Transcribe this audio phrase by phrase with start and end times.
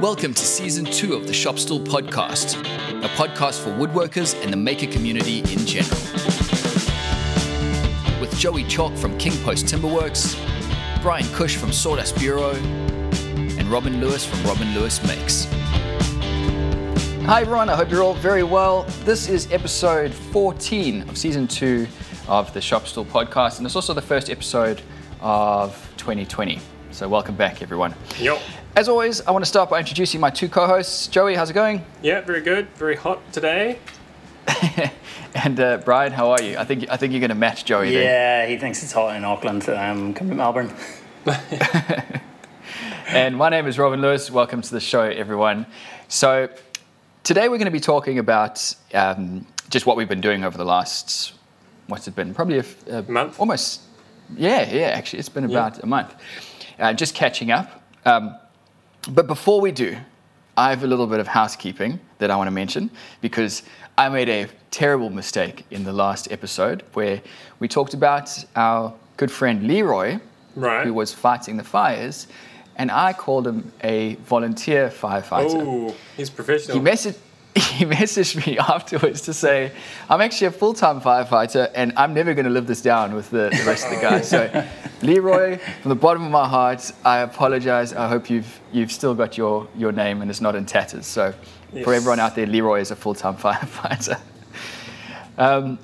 [0.00, 2.58] Welcome to season two of the Shop Stool podcast,
[3.04, 6.00] a podcast for woodworkers and the maker community in general.
[8.18, 10.40] With Joey Chalk from King Post Timberworks,
[11.02, 15.44] Bryan Cush from Sawdust Bureau, and Robin Lewis from Robin Lewis Makes.
[17.26, 18.84] Hi everyone, I hope you're all very well.
[19.04, 21.86] This is episode 14 of season two
[22.26, 24.80] of the Shop Stool podcast, and it's also the first episode
[25.20, 26.58] of 2020.
[26.90, 27.94] So welcome back, everyone.
[28.18, 28.38] Yo.
[28.76, 31.08] As always, I want to start by introducing my two co-hosts.
[31.08, 31.84] Joey, how's it going?
[32.02, 32.68] Yeah, very good.
[32.76, 33.78] Very hot today.
[35.34, 36.56] and uh, Bryan, how are you?
[36.56, 38.02] I think I think you're going to match Joey there.
[38.02, 39.68] Yeah, he thinks it's hot in Auckland.
[39.68, 40.72] Um, come to Melbourne.
[43.12, 44.30] And my name is Robin Lewis.
[44.30, 45.66] Welcome to the show, everyone.
[46.06, 46.48] So
[47.24, 50.64] today we're going to be talking about um, just what we've been doing over the
[50.64, 51.32] last
[51.88, 52.32] what's it been?
[52.34, 53.40] Probably a Month?
[53.40, 53.80] Almost.
[54.36, 54.90] Yeah, yeah.
[54.90, 56.14] Actually, it's been about a month.
[56.78, 57.82] Uh, just catching up.
[58.04, 58.36] Um,
[59.08, 59.96] but before we do,
[60.56, 63.62] I have a little bit of housekeeping that I want to mention because
[63.96, 67.22] I made a terrible mistake in the last episode where
[67.60, 70.18] we talked about our good friend Leroy,
[70.56, 70.84] Right.
[70.84, 72.26] who was fighting the fires,
[72.76, 75.62] and I called him a volunteer firefighter.
[75.64, 76.78] Oh, he's professional.
[76.78, 77.18] He messaged
[77.56, 79.72] he messaged me afterwards to say,
[80.08, 83.50] I'm actually a full-time firefighter and I'm never going to live this down with the,
[83.50, 84.28] the rest of the guys.
[84.28, 84.48] So,
[85.02, 87.92] Leroy, from the bottom of my heart, I apologize.
[87.92, 91.06] I hope you've you've still got your, your name and it's not in tatters.
[91.06, 91.34] So,
[91.84, 94.20] for everyone out there, Leroy is a full-time firefighter.
[95.38, 95.78] Um,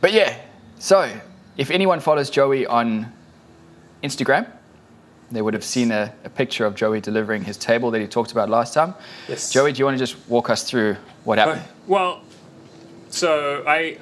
[0.00, 0.36] but yeah,
[0.78, 1.10] so
[1.56, 3.12] if anyone follows Joey on
[4.02, 4.50] Instagram,
[5.30, 8.32] they would have seen a, a picture of Joey delivering his table that he talked
[8.32, 8.94] about last time.
[9.28, 9.52] Yes.
[9.52, 11.62] Joey, do you want to just walk us through what happened?
[11.86, 12.22] Well,
[13.08, 13.98] so I,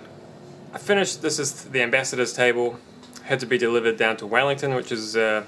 [0.73, 1.23] I finished.
[1.23, 2.79] This is the ambassador's table.
[3.25, 5.45] Had to be delivered down to Wellington, which is uh,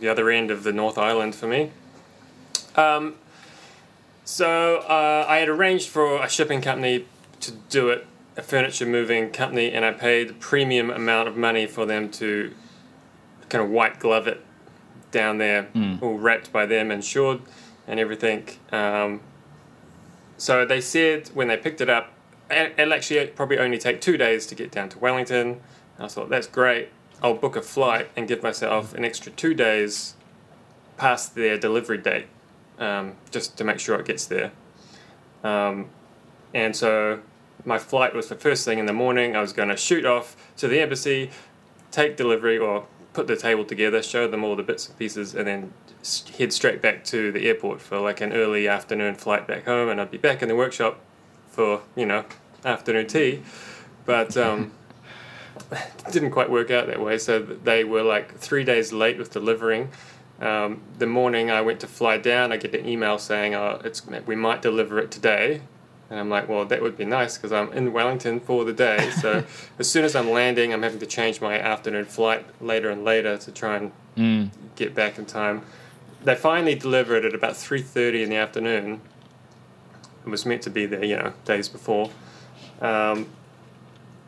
[0.00, 1.70] the other end of the North Island for me.
[2.74, 3.16] Um,
[4.24, 7.06] so uh, I had arranged for a shipping company
[7.40, 8.06] to do it,
[8.36, 12.54] a furniture moving company, and I paid a premium amount of money for them to
[13.48, 14.44] kind of white glove it
[15.10, 15.68] down there,
[16.02, 17.40] all wrapped by them, insured,
[17.86, 18.46] and everything.
[18.72, 19.20] Um,
[20.36, 22.12] so they said when they picked it up,
[22.50, 25.60] it- it'll actually probably only take two days to get down to Wellington.
[25.96, 26.88] And I thought that's great.
[27.22, 30.14] I'll book a flight and give myself an extra two days
[30.96, 32.26] past their delivery date,
[32.78, 34.52] um, just to make sure it gets there.
[35.42, 35.90] Um,
[36.54, 37.20] and so
[37.64, 39.36] my flight was the first thing in the morning.
[39.36, 41.30] I was going to shoot off to the embassy,
[41.90, 45.46] take delivery or put the table together, show them all the bits and pieces, and
[45.46, 45.72] then
[46.38, 49.88] head straight back to the airport for like an early afternoon flight back home.
[49.88, 51.00] And I'd be back in the workshop
[51.48, 52.24] for, you know,
[52.64, 53.42] afternoon tea.
[54.04, 54.72] But um,
[55.70, 57.18] it didn't quite work out that way.
[57.18, 59.90] So they were like three days late with delivering.
[60.40, 64.06] Um, the morning I went to fly down, I get an email saying, "Oh, it's
[64.06, 65.62] we might deliver it today."
[66.10, 69.10] And I'm like, "Well, that would be nice because I'm in Wellington for the day."
[69.20, 69.44] So
[69.78, 73.36] as soon as I'm landing, I'm having to change my afternoon flight later and later
[73.36, 73.92] to try and
[74.76, 75.62] get back in time.
[76.22, 79.00] They finally delivered at about three thirty in the afternoon.
[80.24, 82.10] It was meant to be there, you know, days before.
[82.80, 83.26] Um,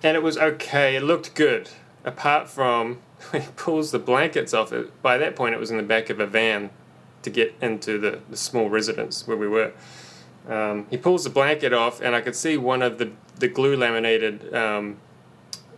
[0.03, 0.97] and it was okay.
[0.97, 1.71] It looked good,
[2.05, 3.00] apart from
[3.31, 4.72] when he pulls the blankets off.
[4.72, 6.71] It by that point, it was in the back of a van
[7.22, 9.72] to get into the, the small residence where we were.
[10.49, 13.77] Um, he pulls the blanket off, and I could see one of the the glue
[13.77, 14.99] laminated um,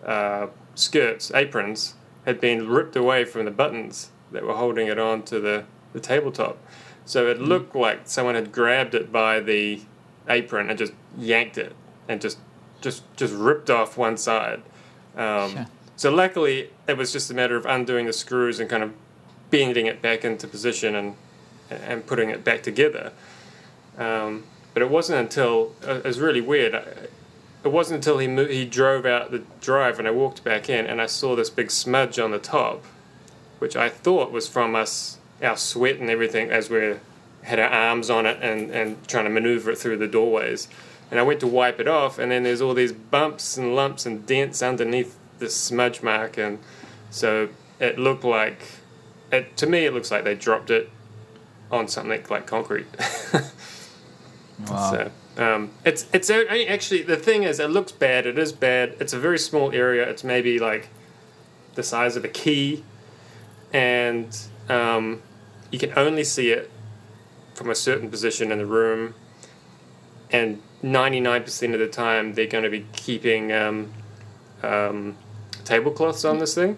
[0.05, 1.95] uh, skirts, aprons,
[2.27, 6.01] had been ripped away from the buttons that were holding it on to the, the
[6.01, 6.59] tabletop.
[7.05, 9.83] So it looked like someone had grabbed it by the
[10.29, 11.75] apron and just yanked it
[12.09, 12.39] and just
[12.83, 14.63] just just ripped off one side.
[15.17, 15.67] Um, Sure.
[15.97, 18.93] So luckily, it was just a matter of undoing the screws and kind of
[19.51, 21.15] bending it back into position and
[21.71, 23.13] and putting it back together.
[23.99, 24.45] Um,
[24.75, 26.75] but it wasn't until uh, it was really weird.
[26.75, 27.09] I-
[27.65, 31.01] It wasn't until he he drove out the drive and I walked back in and
[31.01, 32.83] I saw this big smudge on the top,
[33.61, 36.97] which I thought was from us our sweat and everything as we
[37.43, 40.67] had our arms on it and, and trying to maneuver it through the doorways.
[41.13, 44.07] And I went to wipe it off, and then there's all these bumps and lumps
[44.07, 46.59] and dents underneath this smudge mark, and
[47.11, 48.63] so it looked like,
[49.31, 50.89] it, to me, it looks like they dropped it
[51.71, 52.87] on something like concrete.
[54.69, 54.91] Wow.
[55.37, 58.27] So um, it's it's a- I mean, actually the thing is, it looks bad.
[58.27, 58.95] It is bad.
[59.01, 60.09] It's a very small area.
[60.09, 60.89] It's maybe like
[61.75, 62.85] the size of a key,
[63.73, 64.37] and
[64.69, 65.23] um,
[65.71, 66.71] you can only see it
[67.55, 69.15] from a certain position in the room.
[70.31, 73.93] And ninety nine percent of the time, they're going to be keeping um,
[74.63, 75.17] um,
[75.65, 76.77] tablecloths on this thing,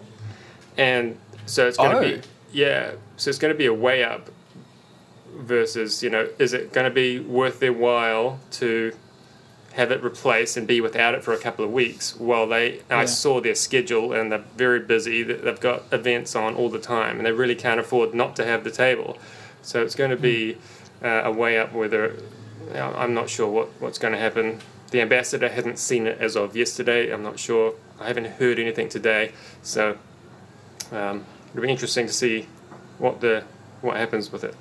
[0.77, 2.01] and so it's going to Oh.
[2.01, 2.21] be
[2.51, 2.91] yeah.
[3.17, 4.29] So it's going to be a way up
[5.35, 8.93] versus you know is it going to be worth their while to
[9.73, 13.03] have it replaced and be without it for a couple of weeks while they I
[13.03, 17.17] saw their schedule and they're very busy They- they've got events on all the time
[17.17, 19.17] and they really can't afford not to have the table
[19.61, 20.57] so it's going to be
[21.03, 22.15] uh, a way up whether
[22.73, 24.59] I'm not sure what, what's going to happen
[24.91, 28.87] the ambassador hasn't seen it as of yesterday I'm not sure I haven't heard anything
[28.89, 29.31] today
[29.61, 29.97] so
[30.91, 32.47] um, it'll be interesting to see
[32.97, 33.43] what the
[33.81, 34.55] what happens with it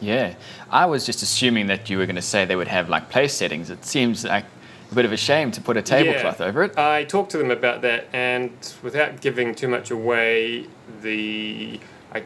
[0.00, 0.34] Yeah,
[0.70, 3.32] I was just assuming that you were going to say they would have like place
[3.34, 3.70] settings.
[3.70, 4.44] It seems like
[4.90, 6.46] a bit of a shame to put a tablecloth Yeah.
[6.46, 6.76] over it.
[6.76, 8.50] I talked to them about that, and
[8.82, 10.66] without giving too much away,
[11.02, 11.78] the
[12.12, 12.24] I,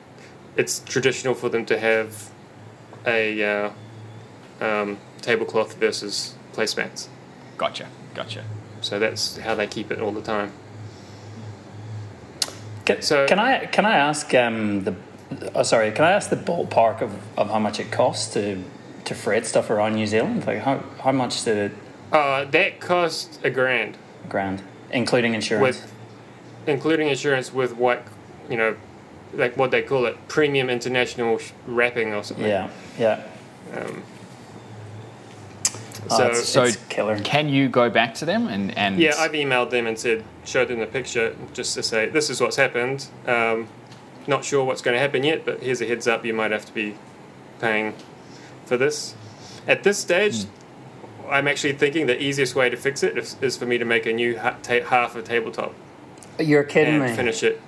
[0.57, 2.31] it's traditional for them to have
[3.07, 3.71] a uh,
[4.61, 7.09] um, tablecloth versus placemats.
[7.59, 8.45] Gotcha, gotcha.
[8.81, 10.53] So that's how they keep it all the time.
[12.85, 14.95] Can, So- can I can I ask um, the
[15.55, 18.63] oh, sorry can I ask the ballpark of, of how much it costs to
[19.05, 20.47] to freight stuff around New Zealand?
[20.47, 21.73] Like how how much did it
[22.13, 23.97] Uh, that cost a grand,
[24.29, 25.63] grand, including insurance?
[25.83, 25.93] with
[26.69, 28.05] including insurance with what
[28.49, 28.77] you know,
[29.35, 32.47] like what they call it, premium international sh- wrapping or something.
[32.47, 32.69] yeah,
[32.99, 33.23] yeah.
[33.75, 33.97] Oh,
[36.11, 37.19] So it's- So it's killer.
[37.21, 40.69] Can you go back to them and and Yeah, I've emailed them and said, showed
[40.69, 43.07] them the picture just to say, this is what's happened.
[43.27, 43.69] Um,
[44.27, 46.65] not sure what's going to happen yet, but here's a heads up you might have
[46.67, 46.95] to be
[47.61, 47.95] paying
[48.67, 49.15] for this.
[49.69, 50.47] At this stage,
[51.31, 54.07] I'm actually thinking the easiest way to fix it is, is for me to make
[54.07, 55.75] a new ha- ta- half a tabletop
[56.39, 57.17] You're kidding and me.
[57.17, 57.61] finish it,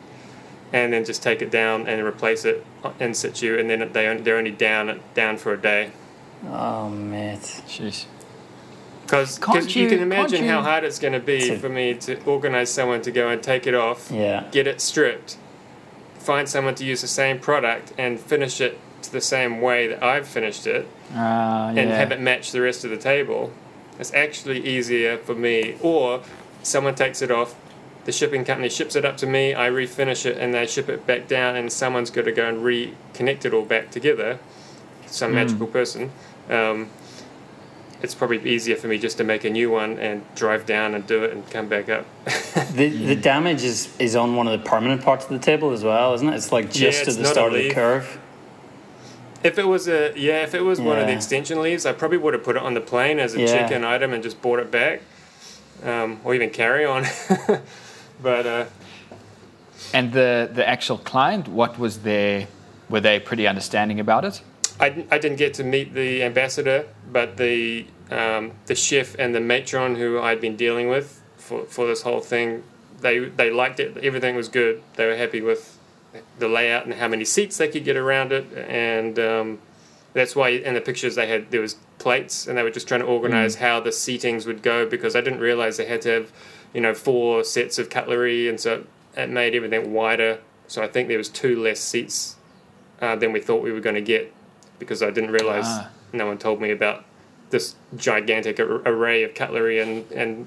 [0.72, 2.64] and then just take it down and replace it
[3.00, 5.90] in situ, and then they they're only down down for a day.
[6.48, 7.38] Oh man.
[7.38, 8.04] Jeez.
[9.08, 9.38] Because
[9.74, 12.22] you, you- can can't imagine how hard it's going to be To- for me to
[12.24, 14.44] organize someone to go and take it off, Yeah.
[14.52, 15.38] get it stripped,
[16.18, 20.02] find someone to use the same product, and finish it to the same way that
[20.02, 21.96] I've finished it, Uh, and yeah.
[21.96, 23.50] have it match the rest of the table.
[23.98, 25.76] It's actually easier for me.
[25.80, 26.20] Or
[26.62, 27.54] someone takes it off,
[28.04, 31.06] the shipping company ships it up to me, I refinish it, and they ship it
[31.06, 34.38] back down, and someone's got to go and reconnect it all back together.
[35.06, 36.10] Some magical person.
[36.50, 36.90] Um,
[38.02, 41.06] it's probably easier for me just to make a new one and drive down and
[41.06, 42.06] do it and come back up.
[42.72, 45.82] The the damage is, is on one of the permanent parts of the table as
[45.84, 46.34] well, isn't it?
[46.34, 48.18] It's like Yeah, just it's at the start of the curve.
[49.44, 52.18] if it was a yeah, if it was one of the extension leaves, I probably
[52.18, 53.46] would have put it on the plane as a Yeah.
[53.46, 55.00] check-in item and just brought it back,
[55.84, 57.04] um, or even carry on.
[58.22, 58.64] but uh,
[59.94, 62.46] And the the actual client, what was their?
[62.90, 64.42] Were they pretty understanding about it?
[64.80, 69.34] I, didn't- I didn't get to meet the ambassador, but the um, the chef and
[69.34, 72.62] the matron who I'd been dealing with for, for this whole thing,
[73.00, 73.96] they they liked it.
[73.98, 74.82] Everything was good.
[74.96, 75.78] They were happy with
[76.38, 79.58] the layout and how many seats they could get around it, and um,
[80.14, 83.00] that's why in the pictures they had there was plates, and they were just trying
[83.00, 86.32] to organize how the seatings would go because I didn't realize they had to have
[86.72, 88.84] you know four sets of cutlery, and so
[89.16, 90.38] it made everything wider.
[90.66, 92.36] So I think there was two less seats
[93.02, 94.32] uh, than we thought we were going to get
[94.78, 95.88] because I didn't realize Ah.
[96.12, 97.04] no one told me about
[97.50, 100.46] this gigantic ar- array of cutlery and and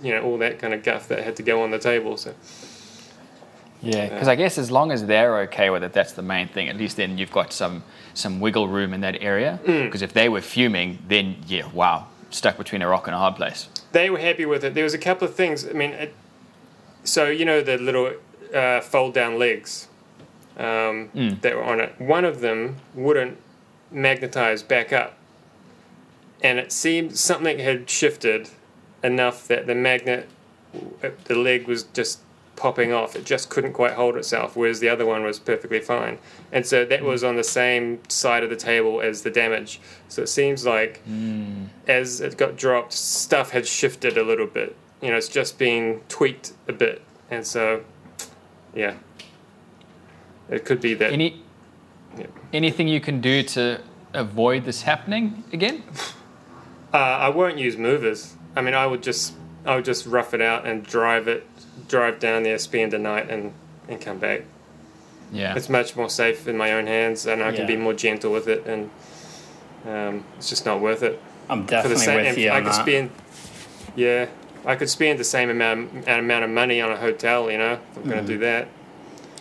[0.00, 2.16] you know all that kind of guff that had to go on the table.
[2.16, 2.32] So
[3.80, 6.68] Yeah, because I guess as long as they're okay with it, that's the main thing.
[6.68, 7.82] At least then you've got some
[8.14, 9.60] some wiggle room in that area.
[9.64, 9.84] Mm.
[9.84, 13.36] Because if they were fuming, then yeah, wow, stuck between a rock and a hard
[13.36, 13.68] place.
[13.92, 14.74] they were happy with it.
[14.74, 15.66] There was a couple of things.
[15.66, 16.12] I mean, it,
[17.04, 18.12] so you know the little
[18.54, 19.86] uh, fold down legs
[20.58, 21.08] um,
[21.42, 21.94] that were on it.
[22.00, 23.36] One of them wouldn't
[23.90, 25.16] magnetize back up,
[26.42, 28.50] and it seemed something had shifted
[29.02, 30.28] enough that the magnet,
[31.24, 32.20] the leg was just
[32.58, 33.14] popping off.
[33.16, 36.18] It just couldn't quite hold itself, whereas the other one was perfectly fine.
[36.52, 39.80] And so that was on the same side of the table as the damage.
[40.08, 41.66] So it seems like hmm.
[41.86, 44.76] as it got dropped, stuff had shifted a little bit.
[45.00, 47.84] You know, it's just been tweaked a bit, and so
[48.74, 48.94] yeah,
[50.50, 51.12] it could be that.
[51.12, 51.42] Any
[52.18, 52.26] Yeah.
[52.52, 53.80] anything you can do to
[54.14, 55.82] avoid this happening again?
[56.92, 58.34] Uh, I won't use movers.
[58.56, 59.34] I mean, I would just
[59.66, 61.46] I would just rough it out and drive it,
[61.88, 63.52] drive down there, spend the night, and
[63.88, 64.42] and come back.
[65.32, 65.54] Yeah.
[65.54, 68.48] It's much more safe in my own hands, and I can be more gentle with
[68.48, 68.90] it, and
[69.86, 71.20] um, it's just not worth it.
[71.50, 72.82] I'm For the definitely same, with you I on could that.
[72.82, 73.10] spend,
[73.94, 74.26] yeah,
[74.64, 77.50] I could spend the same amount amount of money on a hotel.
[77.50, 78.08] You know, if I'm Mm-hmm.
[78.10, 78.68] going to do that.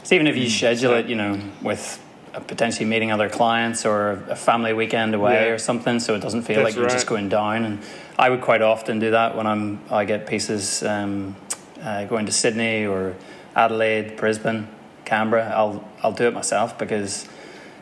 [0.03, 0.57] So even if you Mm.
[0.57, 1.99] schedule it, you know, with
[2.39, 5.53] potentially meeting other clients or a family weekend away Yeah.
[5.53, 7.65] or something, so it doesn't feel That's like you're just going down.
[7.65, 7.79] And
[8.17, 11.35] I would quite often do that when I'm I get pieces um,
[11.81, 13.15] uh, going to Sydney or
[13.55, 14.67] Adelaide, Brisbane,
[15.05, 15.51] Canberra.
[15.55, 17.27] I'll I'll do it myself because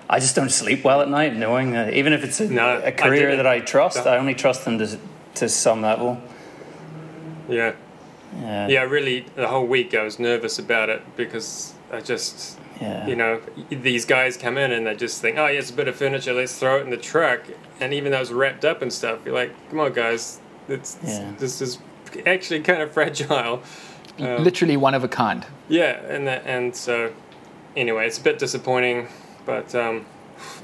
[0.10, 2.88] I just don't sleep well at night, knowing that even if it's a, No, a
[2.88, 3.38] I career didn't.
[3.38, 4.12] that I trust, No.
[4.12, 4.98] I only trust them to
[5.36, 6.22] to some level.
[7.50, 7.74] Yeah.
[8.42, 13.08] Yeah, Yeah, really, the whole week I was nervous about it because I just, yeah.
[13.08, 15.88] you know, these guys come in and they just think, oh, yeah, it's a bit
[15.88, 17.42] of furniture, let's throw it in the truck.
[17.80, 21.34] And even though it's wrapped up and stuff, you're like, come on, guys, it's, Yeah.
[21.38, 21.80] this is
[22.26, 23.62] actually kind of fragile.
[24.20, 25.46] Um, Literally one of a kind.
[25.68, 27.12] Yeah, and that, and so
[27.76, 29.08] anyway, it's a bit disappointing,
[29.46, 30.06] but um,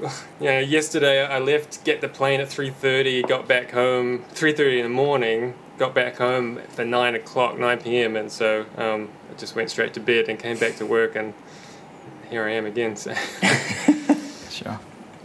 [0.40, 4.52] you know, yesterday I left, get the plane at three thirty, got back home three
[4.52, 9.10] thirty in the morning, got back home for nine o'clock, nine p.m., and so um,
[9.30, 11.34] I just went straight to bed and came back to work, and
[12.32, 12.96] here I am again.
[12.96, 13.14] So
[14.50, 14.80] Sure.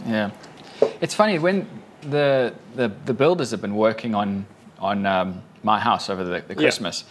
[0.06, 0.30] Yeah.
[1.00, 1.66] It's funny when
[2.02, 4.46] the the, the builders have been working on
[4.78, 7.04] on um, my house over the, the Christmas,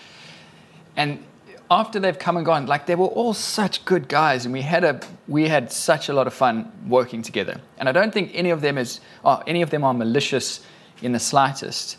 [0.96, 1.24] and
[1.70, 4.84] after they've come and gone, like they were all such good guys, and we had
[4.84, 7.60] a we had such a lot of fun working together.
[7.80, 10.62] And I don't think any of them is oh, any of them are malicious
[11.02, 11.98] in the slightest,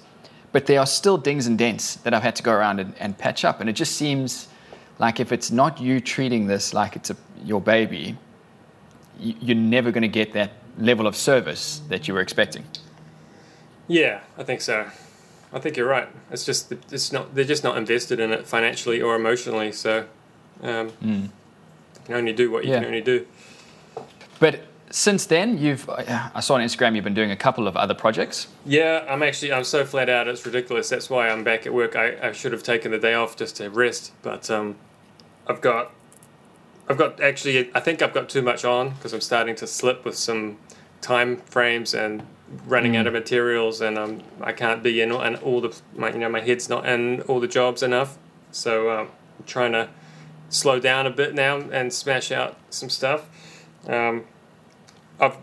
[0.53, 3.19] but there are still dings and dents that I've had to go around and, and
[3.19, 3.61] patch up.
[3.61, 4.49] And it just seems
[4.99, 8.17] like if it's not you treating this like it's a, your baby,
[9.19, 12.65] you- you're never going to get that level of service that you were expecting.
[13.89, 14.87] yeah, I think so.
[15.53, 16.09] I think you're right.
[16.31, 19.73] It's just it's not they're just not invested in it financially or emotionally.
[19.73, 20.05] So
[20.63, 21.31] um, you
[22.05, 23.27] can only do what you can only do.
[24.41, 27.95] But since then, you've I saw on Instagram you've been doing a couple of other
[27.95, 28.49] projects.
[28.67, 30.91] Yeah, I'm actually I'm so flat out it's ridiculous.
[30.91, 31.97] That's why I'm back at work.
[31.97, 34.77] I, I should have taken the day off just to rest, but um,
[35.49, 35.93] I've got
[36.89, 40.05] I've got actually I think I've got too much on because I'm starting to slip
[40.05, 40.59] with some
[41.01, 42.27] time frames and
[42.67, 46.19] running out of materials and um, I can't be in and all the my you
[46.19, 48.19] know my head's not in all the jobs enough.
[48.51, 49.89] So um, I'm trying to
[50.49, 53.29] slow down a bit now and smash out some stuff.
[53.87, 54.25] Um,
[55.21, 55.37] I've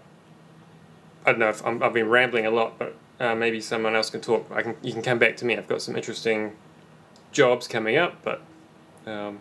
[1.26, 4.10] I don't know if I'm, I've been rambling a lot, but uh, maybe someone else
[4.10, 4.48] can talk.
[4.52, 5.58] I can you can come back to me.
[5.58, 6.56] I've got some interesting
[7.32, 8.42] jobs coming up, but
[9.06, 9.40] um,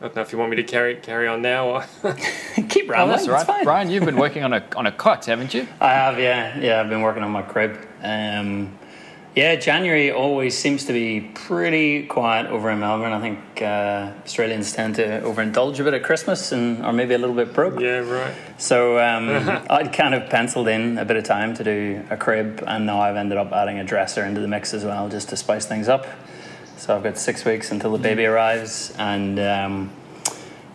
[0.00, 1.84] I don't know if you want me to carry carry on now or
[2.68, 3.08] Keep Oh, rambling.
[3.10, 3.64] that's it's right, fine.
[3.64, 3.90] Bryan.
[3.90, 5.66] You've been working on a on a cot, haven't you?
[5.80, 6.80] I have, yeah, yeah.
[6.80, 7.78] I've been working on my crib.
[8.02, 8.78] Um,
[9.34, 13.12] yeah, January always seems to be pretty quiet over in Melbourne.
[13.12, 17.18] I think uh, Australians tend to overindulge a bit at Christmas and are maybe a
[17.18, 17.80] little bit broke.
[17.80, 18.32] yeah, right.
[18.58, 19.30] So um,
[19.70, 23.00] I'd kind of penciled in a bit of time to do a crib, and now
[23.00, 25.88] I've ended up adding a dresser into the mix as well, just to spice things
[25.88, 26.06] up.
[26.84, 29.90] So I've got six weeks until the baby arrives, and um,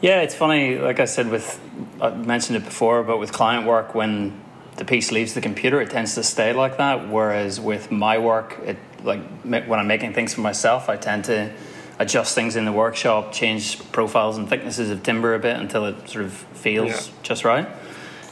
[0.01, 0.75] yeah, it's funny.
[0.79, 1.59] Like I said, with
[2.01, 4.33] I mentioned it before, but with client work, when
[4.77, 7.09] the piece leaves the computer, it tends to stay like that.
[7.09, 11.51] Whereas with my work, it like when I'm making things for myself, I tend to
[11.99, 16.09] adjust things in the workshop, change profiles and thicknesses of timber a bit until it
[16.09, 17.13] sort of feels Yeah.
[17.21, 17.67] just right.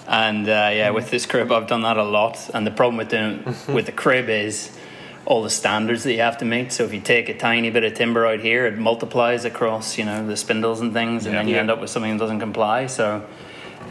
[0.07, 2.49] And uh, yeah, with this crib, I've done that a lot.
[2.55, 4.75] And the problem with doing with the crib is
[5.27, 6.71] all the standards that you have to meet.
[6.71, 10.05] So if you take a tiny bit of timber out here, it multiplies across, you
[10.05, 11.39] know, the spindles and things, and Yeah.
[11.41, 11.59] then you Yeah.
[11.59, 12.87] end up with something that doesn't comply.
[12.87, 13.23] So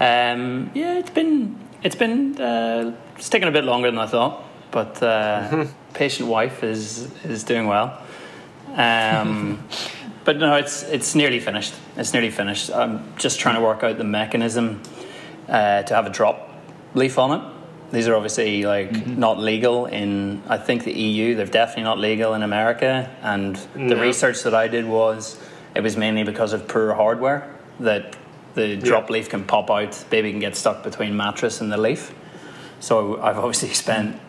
[0.01, 4.45] um, yeah, it's been it's been uh, it's taken a bit longer than I thought,
[4.71, 7.99] but uh, patient wife is is doing well.
[8.75, 9.59] Um,
[10.25, 11.75] but no, it's it's nearly finished.
[11.99, 12.71] It's nearly finished.
[12.73, 14.81] I'm just trying to work out the mechanism
[15.51, 16.49] uh, to have a drop
[16.95, 17.56] leaf on it.
[17.93, 21.35] These are obviously like not legal in I think the EU.
[21.35, 23.11] They're definitely not legal in America.
[23.23, 25.39] And the research that I did was
[25.75, 28.17] it was mainly because of poor hardware that
[28.55, 30.05] the drop leaf can pop out.
[30.11, 32.13] Baby can get stuck between mattress and the leaf.
[32.81, 34.21] So I've obviously spent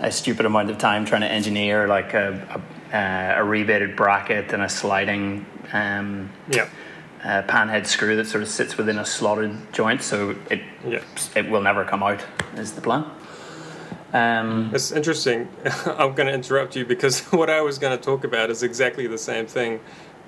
[0.00, 2.62] a stupid amount of time trying to engineer like a
[2.92, 6.68] a, a rebated bracket and a sliding um, Yeah,
[7.24, 11.00] uh, panhead screw that sort of sits within a slotted joint, so it yeah.
[11.34, 12.24] it will never come out.
[12.56, 13.04] Is the plan?
[14.12, 15.48] Um, It's interesting.
[15.86, 19.06] I'm going to interrupt you because what I was going to talk about is exactly
[19.06, 19.80] the same thing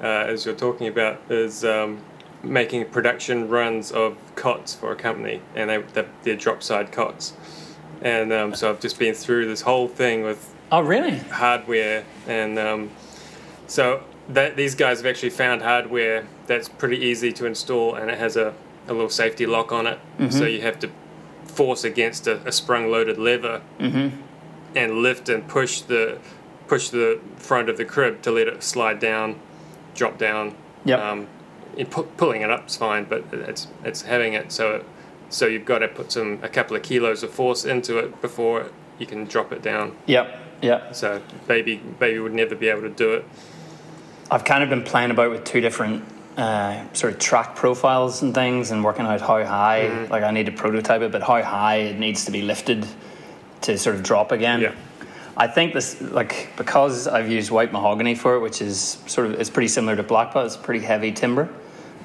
[0.02, 1.20] uh, as you're talking about.
[1.30, 2.02] Is um,
[2.42, 7.34] making production runs of cots for a company, and they they're, they're drop side cots.
[8.02, 11.18] And um, so I've just been through this whole thing with oh, really?
[11.18, 12.90] hardware, and um,
[13.66, 14.02] so
[14.34, 18.36] that these guys have actually found hardware that's pretty easy to install, and it has
[18.36, 18.54] a,
[18.86, 19.98] a little safety lock on it.
[20.30, 20.90] So you have to
[21.44, 26.18] force against a, a sprung-loaded lever and lift and push the
[26.68, 29.40] push the front of the crib to let it slide down,
[29.96, 30.54] drop down.
[30.84, 30.98] Yep.
[31.00, 31.26] Um,
[31.90, 34.86] pu- pulling it up is fine, but it's it's having it so it,
[35.28, 38.70] so you've got to put some a couple of kilos of force into it before
[38.98, 39.96] you can drop it down.
[40.06, 40.38] Yep.
[40.62, 40.94] Yep.
[40.94, 43.24] So baby baby would never be able to do it.
[44.30, 46.04] I've kind of been playing about with two different
[46.36, 49.88] uh, sort of track profiles and things and working out how high.
[49.88, 50.12] Mm-hmm.
[50.12, 52.86] Like I need to prototype it, but how high it needs to be lifted
[53.62, 54.60] to sort of drop again.
[54.60, 54.74] Yeah.
[55.36, 59.40] I think this, like, because I've used white mahogany for it, which is sort of,
[59.40, 61.48] it's pretty similar to black, but it's pretty heavy timber.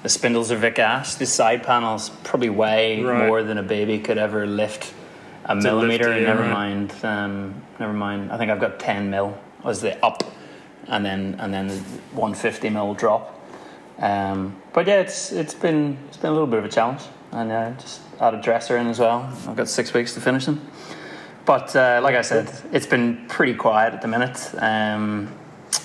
[0.04, 1.16] The spindles are Vic Ash.
[1.16, 3.28] The side panels probably weigh Right.
[3.28, 4.94] more than a baby could ever lift
[5.46, 6.12] a lift millimeter.
[6.14, 6.52] it, yeah, never right.
[6.52, 8.32] mind, um, never mind.
[8.32, 10.24] I think I've got ten mil was the up,
[10.88, 11.76] and then and then the
[12.14, 13.32] one fifty mil drop.
[14.00, 17.02] Um, but yeah, it's it's been it's been a little bit of a challenge,
[17.32, 19.32] and uh, just add a dresser in as well.
[19.48, 20.60] I've got six weeks to finish them.
[21.46, 24.50] But uh, like I said, it's been pretty quiet at the minute.
[24.58, 25.32] Um,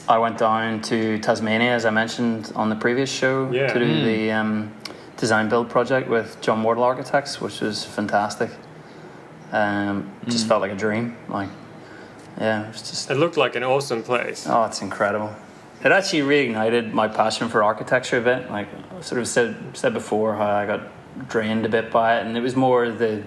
[0.09, 3.67] I went down to Tasmania, as I mentioned on the previous show, Yeah.
[3.73, 4.73] to do the um,
[5.19, 8.51] design build project with John Wardle Architects, which was fantastic.
[9.53, 11.17] Um, just felt like a dream.
[11.29, 11.49] Like,
[12.39, 14.47] yeah, it was just It looked like an awesome place.
[14.49, 15.35] Oh, it's incredible.
[15.83, 18.51] It actually reignited my passion for architecture a bit.
[18.51, 20.83] Like I sort of said said before, how I got
[21.29, 23.23] drained a bit by it, and it was more the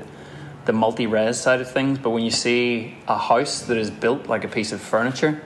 [0.66, 1.98] the multi-res side of things.
[1.98, 5.42] But when you see a house that is built like a piece of furniture,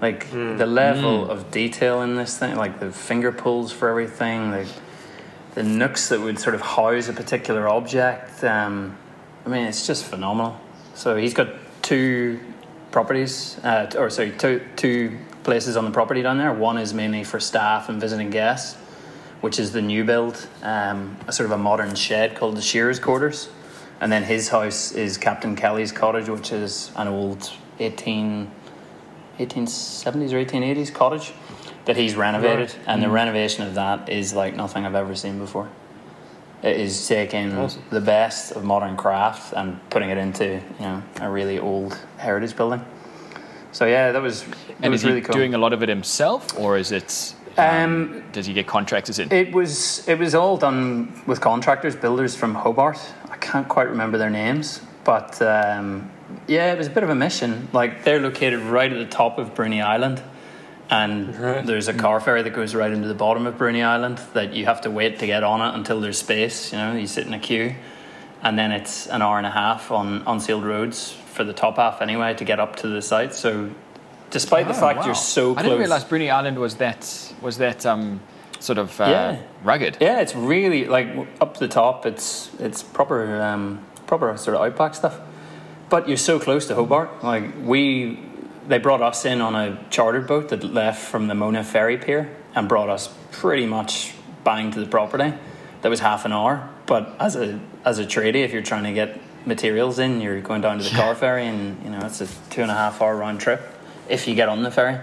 [0.00, 4.68] like the level of detail in this thing, like the finger pulls for everything, the
[5.54, 8.44] the nooks that would sort of house a particular object.
[8.44, 8.96] Um,
[9.44, 10.60] I mean, it's just phenomenal.
[10.94, 11.48] So he's got
[11.82, 12.38] two
[12.90, 16.52] properties, uh, or sorry, two two places on the property down there.
[16.52, 18.76] One is mainly for staff and visiting guests,
[19.40, 22.98] which is the new build, um, a sort of a modern shed called the Shearers
[22.98, 23.48] Quarters.
[24.00, 28.50] And then his house is Captain Kelly's cottage, which is an old 18,
[29.38, 31.32] 1870s or 1880s cottage
[31.86, 32.68] that he's renovated.
[32.68, 32.78] Right.
[32.86, 35.68] And the renovation of that is like nothing I've ever seen before.
[36.62, 37.82] It is taking Awesome.
[37.90, 40.44] the best of modern craft and putting it into
[40.78, 42.84] you know a really old heritage building.
[43.72, 45.32] So yeah, that was that And was is he cool.
[45.34, 47.34] doing a lot of it himself, or is it?
[47.56, 49.32] Um, does he get contractors in?
[49.32, 52.98] It was it was all done with contractors, builders from Hobart.
[53.30, 56.10] I can't quite remember their names, but um,
[56.46, 57.68] yeah, it was a bit of a mission.
[57.72, 60.22] Like they're located right at the top of Bruny Island,
[60.90, 61.64] and Right.
[61.66, 64.64] there's a car ferry that goes right into the bottom of Bruny Island that you
[64.66, 66.72] have to wait to get on it until there's space.
[66.72, 67.74] You know, you sit in a queue,
[68.42, 72.00] and then it's an hour and a half on unsealed roads for the top half
[72.00, 73.34] anyway to get up to the site.
[73.34, 73.70] So.
[74.30, 75.06] Despite the Oh, fact wow.
[75.06, 78.20] you're so close, I didn't realize Bruny Island was that was that um,
[78.60, 79.36] sort of uh, Yeah.
[79.64, 79.96] rugged.
[80.00, 81.08] Yeah, it's really like
[81.40, 82.04] up the top.
[82.04, 85.18] It's it's proper um, proper sort of outback stuff.
[85.88, 87.24] But you're so close to Hobart.
[87.24, 88.18] Like we,
[88.68, 92.34] they brought us in on a chartered boat that left from the Mona Ferry Pier
[92.54, 95.32] and brought us pretty much bang to the property.
[95.82, 96.68] That was half an hour.
[96.86, 100.60] But as a as a tradie, if you're trying to get materials in, you're going
[100.60, 103.16] down to the car ferry, and you know it's a two and a half hour
[103.16, 103.60] round trip
[104.08, 105.00] if you get on the ferry.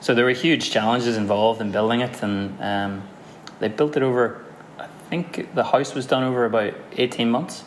[0.00, 3.08] So there were huge challenges involved in building it, and um,
[3.58, 4.44] they built it over.
[4.78, 7.64] I think the house was done over about eighteen months,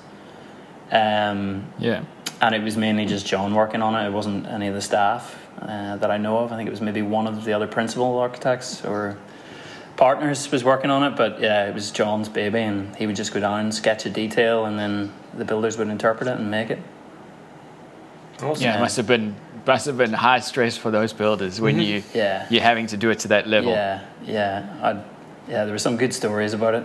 [0.92, 2.04] um, Yeah.
[2.42, 4.08] And it was mainly just John working on it.
[4.08, 6.52] It wasn't any of the staff uh, that I know of.
[6.52, 9.18] I think it was maybe one of the other principal architects or
[9.96, 11.16] partners was working on it.
[11.18, 14.10] But yeah, it was John's baby, and he would just go down and sketch a
[14.10, 16.80] detail, and then the builders would interpret it and make it.
[18.42, 18.64] Awesome.
[18.64, 22.00] Yeah, it must have been must have been high stress for those builders when you
[22.02, 22.18] Mm-hmm.
[22.18, 22.48] Yeah.
[22.50, 23.72] you're having to do it to that level.
[23.72, 25.04] Yeah, yeah, I'd,
[25.50, 25.66] yeah.
[25.66, 26.84] There were some good stories about it,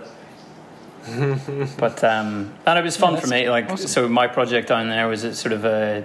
[1.79, 3.49] but um, and it was fun for me.
[3.51, 3.89] Like, awesome.
[3.89, 6.05] so my project down there was a sort of a,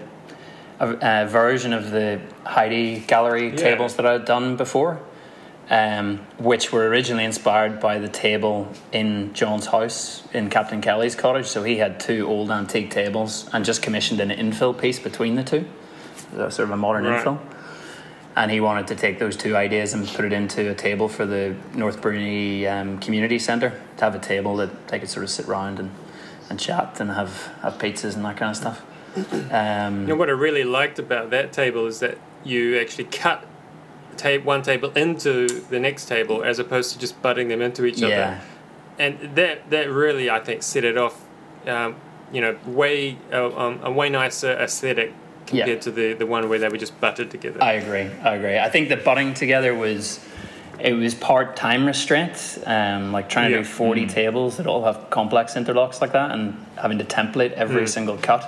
[0.79, 3.55] a, a version of the Heide Gallery Yeah.
[3.55, 4.99] tables that I'd done before,
[5.69, 11.45] um, which were originally inspired by the table in John's house in Captain Kelly's cottage.
[11.45, 15.43] So he had two old antique tables and just commissioned an infill piece between the
[15.43, 15.65] two,
[16.35, 17.23] sort of a modern Right.
[17.23, 17.39] infill
[18.37, 21.25] and he wanted to take those two ideas and put it into a table for
[21.25, 25.31] the North Bruny um, Community Centre to have a table that they could sort of
[25.31, 25.89] sit round and,
[26.47, 28.83] and chat and have, have pizzas and that kind of stuff.
[29.51, 33.43] Um, You know what I really liked about that table is that you actually cut
[34.17, 37.97] ta- one table into the next table as opposed to just butting them into each
[37.97, 38.41] yeah, other.
[38.99, 41.25] And that that really I think set it off.
[41.65, 41.95] Um,
[42.31, 45.13] you know, way uh, um, a way nicer aesthetic
[45.51, 45.63] Yeah.
[45.65, 47.63] compared to the, the one where they were just butted together.
[47.63, 48.09] I agree.
[48.23, 48.57] I agree.
[48.59, 50.19] I think the butting together was
[50.79, 53.57] it was part time restraint, um, like trying Yeah.
[53.57, 57.53] to do forty tables that all have complex interlocks like that, and having to template
[57.53, 57.89] every Mm.
[57.89, 58.47] single cut.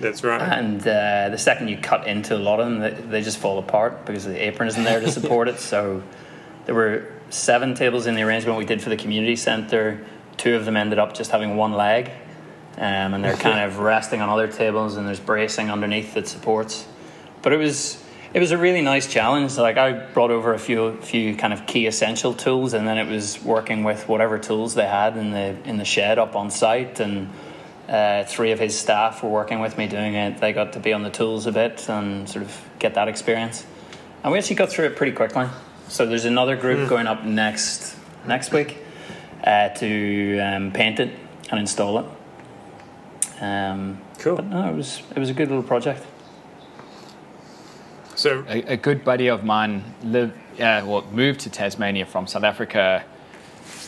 [0.00, 0.40] That's right.
[0.40, 3.58] And uh, the second you cut into a lot of them, they, they just fall
[3.58, 5.58] apart because the apron isn't there to support it.
[5.72, 6.02] So
[6.66, 9.98] there were seven tables in the arrangement we did for the community centre.
[10.36, 12.10] Two of them ended up just having one leg,
[12.78, 16.86] um, and they're kind of resting on other tables, and there's bracing underneath that supports.
[17.42, 18.02] But it was
[18.34, 19.56] It was a really nice challenge.
[19.56, 23.08] Like I brought over a few few kind of key essential tools, and then it
[23.08, 27.00] was working with whatever tools they had in the in the shed up on site.
[27.00, 27.30] And
[27.88, 30.38] uh, three of his staff were working with me doing it.
[30.40, 33.64] They got to be on the tools a bit and sort of get that experience.
[34.22, 35.46] And we actually got through it pretty quickly.
[35.88, 38.76] So there's another group going up next next week
[39.44, 41.10] uh, to um, paint it
[41.50, 42.06] and install it.
[43.40, 44.36] Um, Cool.
[44.36, 46.04] But no, it was it was a good little project.
[48.14, 52.44] So A, a good buddy of mine lived, uh, well, moved to Tasmania from South
[52.44, 53.04] Africa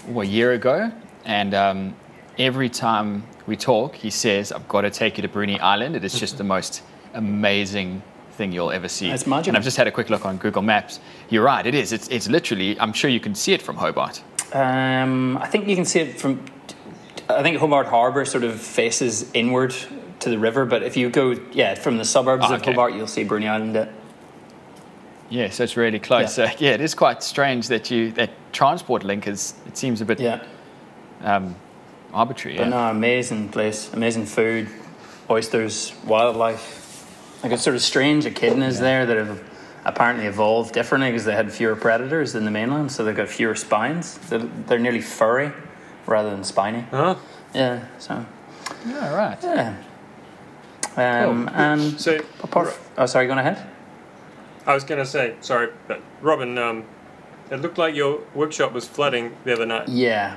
[0.07, 0.93] well, a year ago,
[1.25, 1.97] and um,
[2.39, 5.97] every time we talk, he says, "I've got to take you to Bruny Island.
[5.97, 6.83] It is just the most
[7.15, 9.51] amazing thing you'll ever see." It's magical.
[9.51, 11.01] And I've just had a quick look on Google Maps.
[11.31, 11.93] You're right, it is.
[11.93, 12.79] It's it's literally.
[12.79, 14.23] I'm sure you can see it from Hobart.
[14.53, 16.45] Um, I think you can see it from.
[17.29, 19.75] I think Hobart Harbour sort of faces inward
[20.21, 22.63] to the river, but if you go, yeah, from the suburbs Oh, of.
[22.65, 23.77] Hobart, you'll see Bruny Island.
[23.77, 23.87] uh,
[25.31, 26.39] Yeah, so it's really close.
[26.39, 26.51] Yeah.
[26.51, 29.55] So yeah, it is quite strange that you that transport link is.
[29.67, 30.41] It seems a bit Yeah,
[31.23, 31.55] um,
[32.15, 32.57] arbitrary.
[32.57, 32.71] but Yeah.
[32.71, 34.69] no, amazing place, amazing food,
[35.29, 36.77] oysters, wildlife.
[37.43, 39.41] Like it's sort of strange echidnas there that have
[39.85, 43.55] apparently evolved differently because they had fewer predators than the mainland, so they've got fewer
[43.55, 44.19] spines.
[44.31, 45.53] They're, they're nearly furry
[46.09, 46.81] rather than spiny.
[46.91, 47.15] huh?
[47.55, 48.25] Yeah, so
[48.87, 49.39] Yeah, right.
[49.43, 49.75] yeah.
[50.97, 53.65] Um, and So apart, oh, sorry, going ahead.
[54.67, 56.85] I was going to say, sorry, but Robin, um,
[57.51, 59.89] it looked like your workshop was flooding the other night.
[59.89, 60.37] Yeah,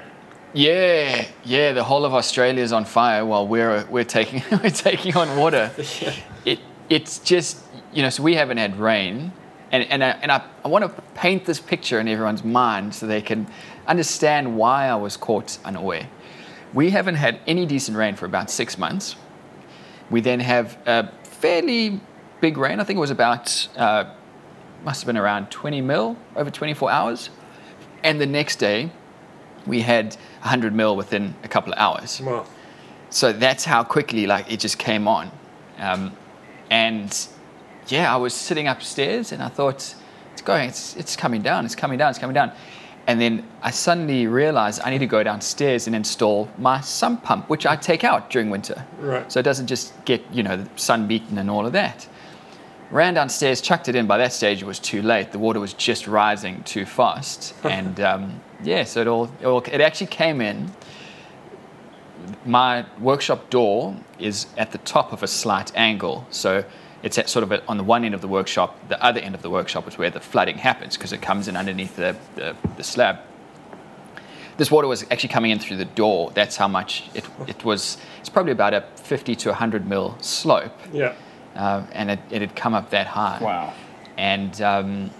[0.53, 1.71] Yeah, yeah.
[1.73, 5.71] The whole of Australia is on fire while we're we're taking we're taking on water.
[6.45, 7.57] It it's just
[7.93, 8.09] you know.
[8.09, 9.31] So we haven't had rain,
[9.71, 13.07] and and I, and I, I want to paint this picture in everyone's mind so
[13.07, 13.47] they can
[13.87, 16.07] understand why I was caught unaware.
[16.73, 19.15] We haven't had any decent rain for about six months.
[20.09, 21.99] We then have a fairly
[22.39, 22.79] big rain.
[22.79, 24.05] I think it was about uh,
[24.83, 27.29] must have been around 20 mil over 24 hours,
[28.03, 28.91] and the next day
[29.67, 32.21] we had 100 mil within a couple of hours.
[32.21, 32.47] Well,
[33.09, 35.31] So that's how quickly like it just came on.
[35.77, 36.15] Um,
[36.69, 37.27] and
[37.91, 39.95] yeah, I was sitting upstairs and I thought,
[40.31, 42.51] it's going, it's, it's coming down, it's coming down, it's coming down.
[43.07, 47.49] And then I suddenly realized I need to go downstairs and install my sump pump,
[47.49, 48.85] which I take out during winter.
[48.99, 49.29] Right.
[49.31, 52.07] So it doesn't just get, you know, sun beaten and all of that.
[52.91, 54.05] Ran downstairs, chucked it in.
[54.05, 55.31] By that stage, it was too late.
[55.31, 57.55] The water was just rising too fast.
[57.63, 60.71] and um, yeah, so it all, it all, it actually came in
[62.45, 66.25] my workshop door is at the top of a slight angle.
[66.29, 66.63] So
[67.03, 68.77] it's at sort of at, on the one end of the workshop.
[68.89, 71.55] The other end of the workshop is where the flooding happens because it comes in
[71.55, 73.19] underneath the, the, the slab.
[74.57, 76.31] This water was actually coming in through the door.
[76.31, 77.97] That's how much it, it was.
[78.19, 80.77] It's probably about a 50 to 100 mil slope.
[80.93, 81.15] yeah.
[81.55, 83.73] Uh, and it, it had come up that high wow.
[84.17, 85.11] and um,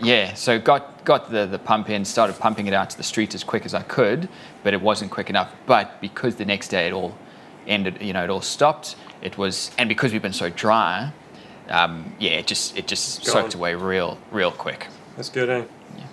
[0.00, 3.34] yeah, so got got the, the pump in, started pumping it out to the street
[3.34, 4.28] as quick as I could,
[4.62, 5.52] but it wasn't quick enough.
[5.66, 7.16] But because the next day it all
[7.66, 8.96] ended, you know, it all stopped.
[9.20, 11.12] It was, and because we've been so dry,
[11.68, 14.88] um, yeah, it just it just soaked away real real quick.
[15.16, 15.64] That's good, eh?
[15.96, 16.06] Yeah,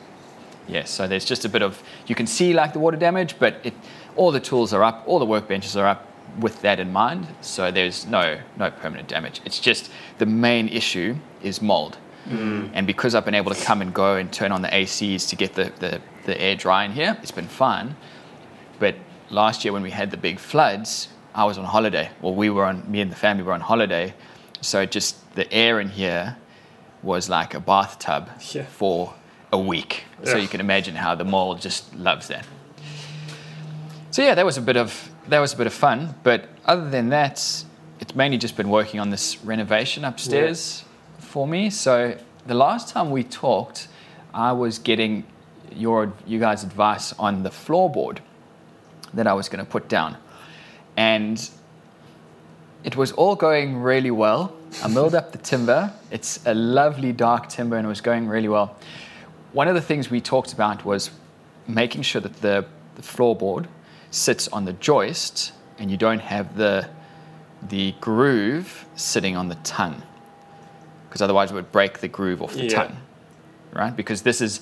[0.68, 0.84] yeah.
[0.84, 3.74] so there's just a bit of you can see like the water damage, but it
[4.16, 6.06] all the tools are up, all the workbenches are up
[6.40, 7.28] with that in mind.
[7.42, 9.42] So there's no no permanent damage.
[9.46, 11.98] It's just the main issue is mold.
[12.30, 15.36] And because I've been able to come and go and turn on the ACs to
[15.36, 17.96] get the, the, the air dry in here, it's been fun.
[18.78, 18.96] But
[19.32, 22.12] last year when we had the big floods, I was on holiday.
[22.22, 24.14] Well, we were on, me and the family were on holiday.
[24.62, 26.38] So just the air in here
[27.02, 28.64] was like a bathtub Yeah.
[28.66, 29.14] for
[29.52, 30.04] a week.
[30.24, 32.46] So you can imagine how the mold just loves that.
[34.12, 36.16] So yeah, that was a bit of that was a bit of fun.
[36.24, 37.38] But other than that,
[38.00, 40.84] it's mainly just been working on this renovation upstairs
[41.20, 41.70] for me.
[41.70, 43.88] So the last time we talked,
[44.34, 45.24] I was getting
[45.74, 48.18] your you guys' advice on the floorboard
[49.14, 50.18] that I was going to put down,
[50.98, 51.50] and
[52.84, 54.54] it was all going really well.
[54.84, 55.92] I milled up the timber.
[56.12, 58.78] It's a lovely dark timber, and it was going really well.
[59.52, 61.10] One of the things we talked about was
[61.68, 62.66] making sure that the,
[62.96, 63.66] the floorboard
[64.12, 66.90] sits on the joist, and you don't have the
[67.68, 70.02] the groove sitting on the tongue,
[71.10, 72.70] because otherwise it would break the groove off the Yeah.
[72.70, 72.98] tongue,
[73.74, 73.94] right?
[73.94, 74.62] Because this is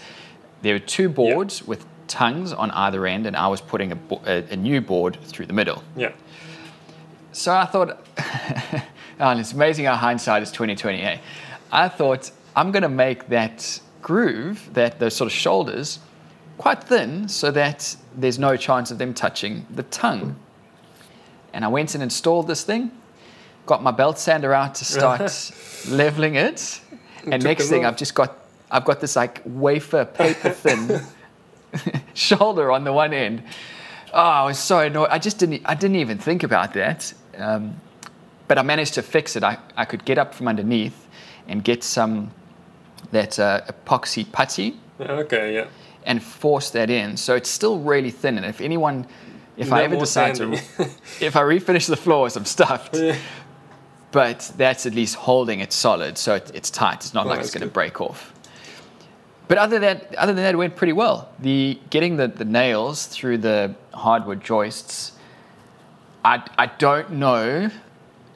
[0.64, 4.44] there are two boards with tongues on either end, and I was putting a, a,
[4.52, 5.84] a new board through the middle.
[5.96, 6.12] Yeah.
[7.38, 8.04] So I thought,
[9.20, 11.04] and it's amazing how hindsight is 2020.
[11.04, 11.20] Eh?
[11.72, 16.00] I thought I'm going to make that groove, that those sort of shoulders,
[16.58, 20.36] quite thin, so that there's no chance of them touching the tongue.
[21.54, 22.90] And I went and installed this thing,
[23.68, 25.52] got my belt sander out to start
[25.90, 26.82] leveling it,
[27.24, 27.94] And next thing, off.
[27.94, 28.36] I've just got
[28.72, 31.02] I've got this like wafer paper thin
[32.16, 33.44] shoulder on the one end.
[34.12, 35.10] Oh, I was so annoyed.
[35.12, 37.14] I just didn't I didn't even think about that.
[37.38, 37.80] Um,
[38.48, 39.44] but I managed to fix it.
[39.44, 41.08] I, I could get up from underneath
[41.48, 42.32] and get some
[43.12, 45.68] that uh, epoxy putty Okay, yeah.
[46.06, 47.16] and force that in.
[47.18, 48.38] So it's still really thin.
[48.38, 49.06] And if anyone,
[49.56, 50.54] if No I ever decide to,
[51.22, 52.96] if I refinish the floors, I'm stuffed.
[52.96, 53.16] Yeah.
[54.12, 56.96] But that's at least holding it solid, so it, it's tight.
[57.06, 58.34] It's not Oh, like it's going to break off.
[59.48, 61.30] But other than that, other than that, it went pretty well.
[61.40, 65.12] The getting the, the nails through the hardwood joists.
[66.28, 67.72] I, I don't know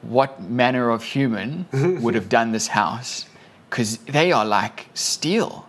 [0.02, 1.66] what manner of human
[2.02, 3.26] would have done this house
[3.70, 5.68] because they are like steel.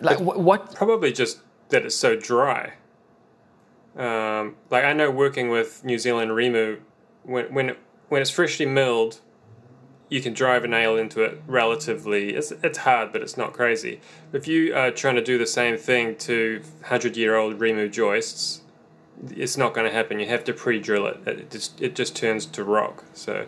[0.00, 0.74] Like wh- what?
[0.74, 2.72] Probably just that it's so dry.
[3.96, 6.80] Um, like I know working with New Zealand Rimu,
[7.22, 9.20] when when it, when it's freshly milled,
[10.08, 12.34] you can drive a nail into it relatively.
[12.34, 14.00] It's it's hard, but it's not crazy.
[14.32, 18.62] If you are trying to do the same thing to hundred year old Rimu joists,
[19.30, 20.18] it's not going to happen.
[20.20, 21.18] You have to pre-drill it.
[21.26, 23.04] It just it just turns to rock.
[23.14, 23.46] So,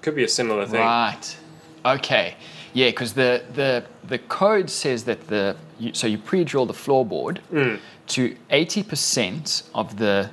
[0.00, 0.80] could be a similar thing.
[0.80, 1.36] Right.
[1.84, 2.36] Okay.
[2.74, 7.38] Yeah, because the, the the code says that the you, so you pre-drill the floorboard
[7.52, 7.78] Mm.
[8.08, 10.30] to eighty percent of the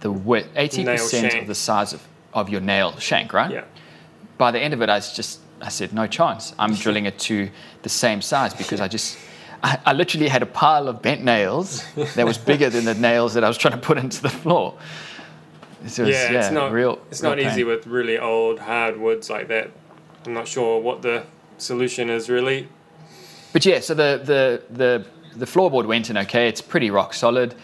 [0.00, 3.50] the width, eighty percent of the size of, of your nail shank, right?
[3.50, 3.64] Yeah.
[4.38, 6.54] By the end of it, I just I said no chance.
[6.58, 7.50] I'm drilling it to
[7.82, 9.18] the same size because I just.
[9.62, 13.34] I, I literally had a pile of bent nails that was bigger than the nails
[13.34, 14.76] that I was trying to put into the floor.
[15.86, 17.00] So yeah, it's not real.
[17.10, 19.70] It's real not easy with really old hard woods like that.
[20.26, 21.24] I'm not sure what the
[21.58, 22.68] solution is really.
[23.52, 26.48] But yeah, so the the the the floorboard went in okay.
[26.48, 27.54] It's pretty rock solid,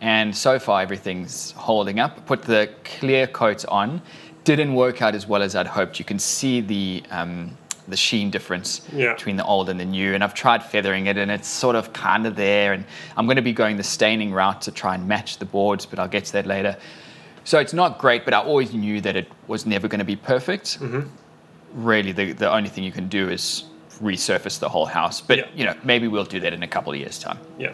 [0.00, 2.26] and so far everything's holding up.
[2.26, 4.02] Put the clear coat on,
[4.44, 5.98] didn't work out as well as I'd hoped.
[5.98, 7.56] You can see the um,
[7.88, 9.12] the sheen difference Yeah.
[9.14, 11.92] between the old and the new, and I've tried feathering it, and it's sort of
[11.92, 12.72] kind of there.
[12.72, 12.84] And
[13.16, 15.98] I'm going to be going the staining route to try and match the boards, but
[15.98, 16.76] I'll get to that later.
[17.44, 20.16] So it's not great, but I always knew that it was never going to be
[20.16, 20.80] perfect.
[20.80, 21.08] Mm-hmm.
[21.74, 23.64] Really, the, the only thing you can do is
[24.02, 25.20] resurface the whole house.
[25.20, 25.46] But Yeah.
[25.54, 27.38] you know, maybe we'll do that in a couple of years' time.
[27.58, 27.72] Yeah.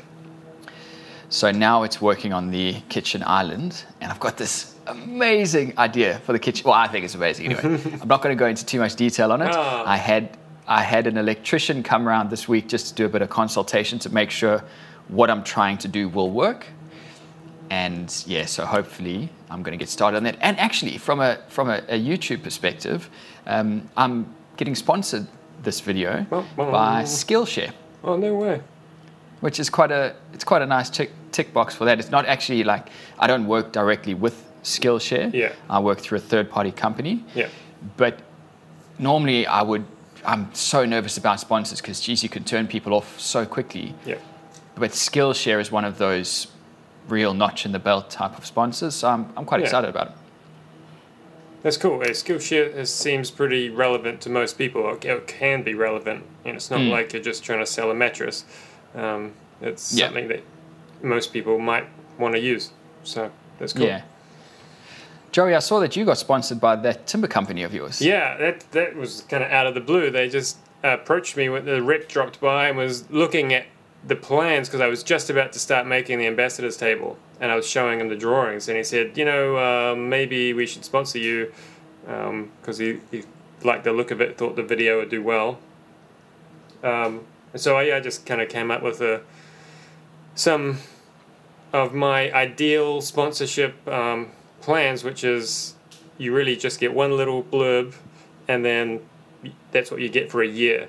[1.33, 6.35] So now it's working on the kitchen island, and I've got this amazing idea for
[6.35, 6.65] the kitchen.
[6.67, 7.63] Well, I think it's amazing anyway.
[8.03, 9.51] I'm not going to go into too much detail on it.
[9.51, 9.83] Ah.
[9.87, 10.37] I had
[10.69, 13.99] I had an electrician come around this week just to do a bit of consultation
[14.01, 14.63] to make sure
[15.09, 16.67] what I'm trying to do will work.
[17.71, 20.37] And yeah, so hopefully I'm going to get started on that.
[20.43, 23.09] And actually, from a from a, a YouTube perspective,
[23.47, 24.27] um, I'm
[24.59, 25.27] getting sponsored
[25.63, 27.73] this video Well, well, by Skillshare
[28.05, 28.61] Oh no way.
[29.43, 31.99] Which is quite a it's quite a nice tick tick box for that.
[31.99, 35.33] It's not actually like I don't work directly with Skillshare.
[35.35, 35.53] Yeah.
[35.69, 37.25] I work through a third party company.
[37.35, 37.49] Yeah.
[37.97, 38.21] But
[38.99, 39.85] normally I would
[40.25, 43.95] I'm so nervous about sponsors because geez you can turn people off so quickly.
[44.07, 44.19] Yeah.
[44.77, 46.47] But Skillshare is one of those
[47.09, 48.95] real notch in the belt type of sponsors.
[48.95, 49.67] So I'm I'm quite Yeah.
[49.67, 50.13] excited about it.
[51.65, 51.99] That's cool.
[51.99, 54.81] Skillshare seems pretty relevant to most people.
[55.03, 56.89] It can be relevant, and it's not Hmm.
[56.89, 58.45] like you're just trying to sell a mattress.
[58.95, 60.07] Um, it's Yeah.
[60.07, 60.43] something that
[61.03, 61.87] most people might
[62.19, 62.71] want to use.
[63.05, 63.87] So that's cool.
[63.87, 64.03] Yeah.
[65.33, 68.03] Joey, I saw that you got sponsored by that timber company of yours.
[68.03, 70.11] Yeah, that that was kind of out of the blue.
[70.11, 73.65] They just approached me when the rep dropped by and was looking at
[74.07, 77.57] the plans because I was just about to start making the ambassadors table, and I
[77.57, 81.19] was showing him the drawings, and he said, you know, uh, maybe we should sponsor
[81.19, 81.53] you
[82.05, 83.23] because he, he
[83.63, 85.61] liked the look of it, thought the video would do well.
[86.83, 87.21] Um,
[87.53, 89.23] and so I, I just kind of came up with a
[90.35, 90.79] some
[91.73, 95.75] of my ideal sponsorship um, plans, which is
[96.19, 97.95] you really just get one little blurb,
[98.49, 99.01] and then
[99.71, 100.89] that's what you get for a year.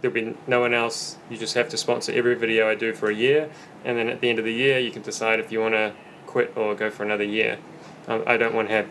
[0.00, 1.16] There'll be no one else.
[1.30, 3.50] You just have to sponsor every video I do for a year,
[3.84, 5.94] and then at the end of the year, you can decide if you want to
[6.26, 7.58] quit or go for another year.
[8.06, 8.88] Um, I don't want to have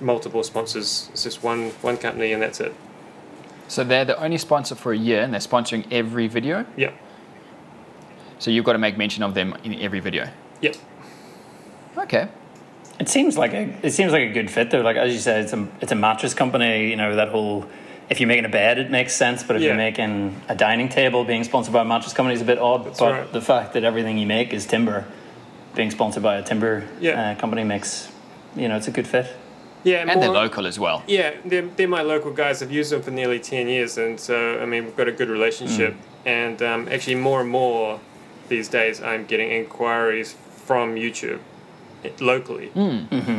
[0.00, 1.08] multiple sponsors.
[1.12, 2.74] It's just one one company, and that's it.
[3.70, 6.66] So they're the only sponsor for a year and they're sponsoring every video.
[6.76, 6.90] Yeah,
[8.40, 10.28] So you've got to make mention of them in every video.
[10.60, 10.74] Yep.
[11.98, 12.28] Okay.
[12.98, 14.80] It seems like a it seems like a good fit though.
[14.80, 16.90] Like as you said, it's a it's a mattress company.
[16.90, 17.64] You know that whole.
[18.10, 19.44] If you're making a bed, it makes sense.
[19.44, 19.68] But if Yeah.
[19.68, 22.84] you're making a dining table, being sponsored by a mattress company is a bit odd.
[22.86, 23.32] That's but right.
[23.32, 25.04] the fact that everything you make is timber,
[25.76, 27.12] being sponsored by a timber Yeah.
[27.20, 28.08] uh, company makes,
[28.56, 29.26] you know, it's a good fit.
[29.84, 30.04] Yeah.
[30.06, 31.02] And they're local as well.
[31.06, 32.62] Yeah, they're, they're my local guys.
[32.62, 35.28] I've used them for nearly 10 years, and so, I mean, we've got a good
[35.28, 35.94] relationship.
[36.24, 38.00] And um, actually, more and more
[38.48, 40.34] these days, I'm getting inquiries
[40.66, 41.40] from YouTube
[42.20, 42.70] locally.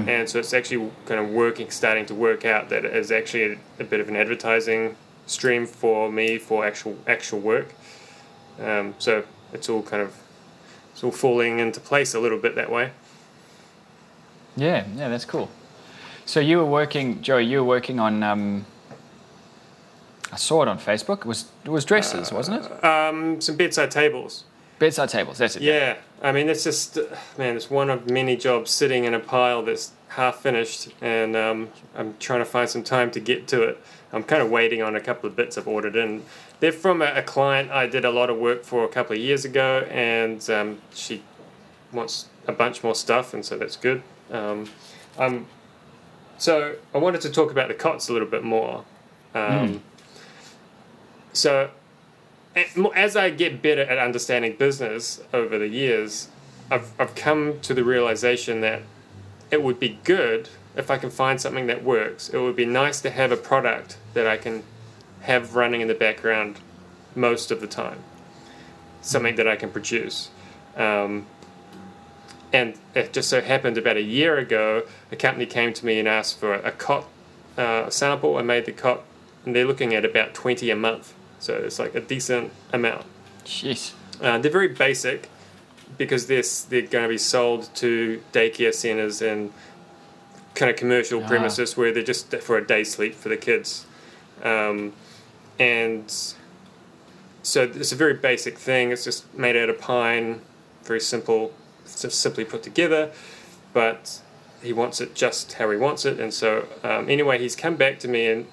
[0.08, 3.54] And so it's actually kind of working, starting to work out that it is actually
[3.54, 4.96] a, a bit of an advertising
[5.28, 7.74] stream for me for actual actual work.
[8.60, 9.24] Um, so
[9.54, 10.16] it's all kind of
[10.92, 12.92] it's all falling into place a little bit that way.
[14.56, 15.50] Yeah, yeah, that's cool.
[16.26, 17.46] So you were working, Joey.
[17.46, 18.24] You were working on.
[18.24, 18.66] Um,
[20.32, 21.20] I saw it on Facebook.
[21.20, 22.84] It was it was dresses, wasn't it?
[22.84, 24.46] Um, some bedside tables.
[24.80, 25.38] Bedside tables.
[25.38, 25.62] That's it.
[25.62, 27.04] Yeah, I mean it's just uh,
[27.38, 31.70] man, it's one of many jobs sitting in a pile that's half finished, and um,
[31.96, 33.84] I'm trying to find some time to get to it.
[34.14, 36.24] I'm kind of waiting on a couple of bits I've ordered in.
[36.60, 39.22] They're from a, a client I did a lot of work for a couple of
[39.22, 41.24] years ago, and um, she
[41.92, 44.02] wants a bunch more stuff, and so that's good.
[44.32, 44.70] Um,
[45.18, 45.46] um,
[46.42, 48.84] so I wanted to talk about the cots a little bit more.
[49.36, 49.84] Um,
[51.34, 51.70] So
[52.96, 56.30] as I get better at understanding business over the years,
[56.72, 58.82] I've, I've come to the realization that
[59.52, 62.30] it would be good if I can find something that works.
[62.30, 64.64] It would be nice to have a product that I can
[65.22, 66.60] have running in the background
[67.14, 68.00] most of the time,
[69.02, 70.32] something that I can produce.
[70.76, 71.28] Um,
[72.54, 76.08] and it just so happened about a year ago, a company came to me and
[76.08, 77.06] asked for a cot
[77.58, 78.38] uh, sample.
[78.38, 79.04] I made the cot,
[79.46, 81.14] and they're looking at about 20 a month.
[81.40, 83.06] So it's like a decent amount.
[83.46, 83.94] Jeez.
[84.22, 85.30] Uh, they're very basic
[85.98, 89.52] because they're, they're going to be sold to daycare centers and
[90.54, 91.28] kind of commercial Ah.
[91.28, 93.86] premises where they're just for a day sleep for the kids.
[94.44, 94.94] Um,
[95.58, 96.12] and
[97.44, 98.92] so it's a very basic thing.
[98.92, 100.42] It's just made out of pine,
[100.84, 101.54] very simple,
[102.00, 103.12] just simply put together.
[103.74, 104.22] But
[104.62, 106.20] he wants it just how he wants it.
[106.20, 108.48] And so, um, anyway, he's come back to me and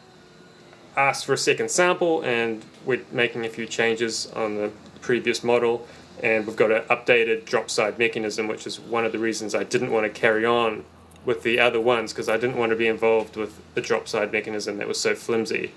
[0.97, 4.71] asked for a second sample, and we're making a few changes on the
[5.01, 5.87] previous model.
[6.23, 9.63] And we've got an updated drop side mechanism, which is one of the reasons I
[9.63, 10.85] didn't want to carry on
[11.25, 14.33] with the other ones because I didn't want to be involved with the drop side
[14.33, 15.73] mechanism that was so flimsy.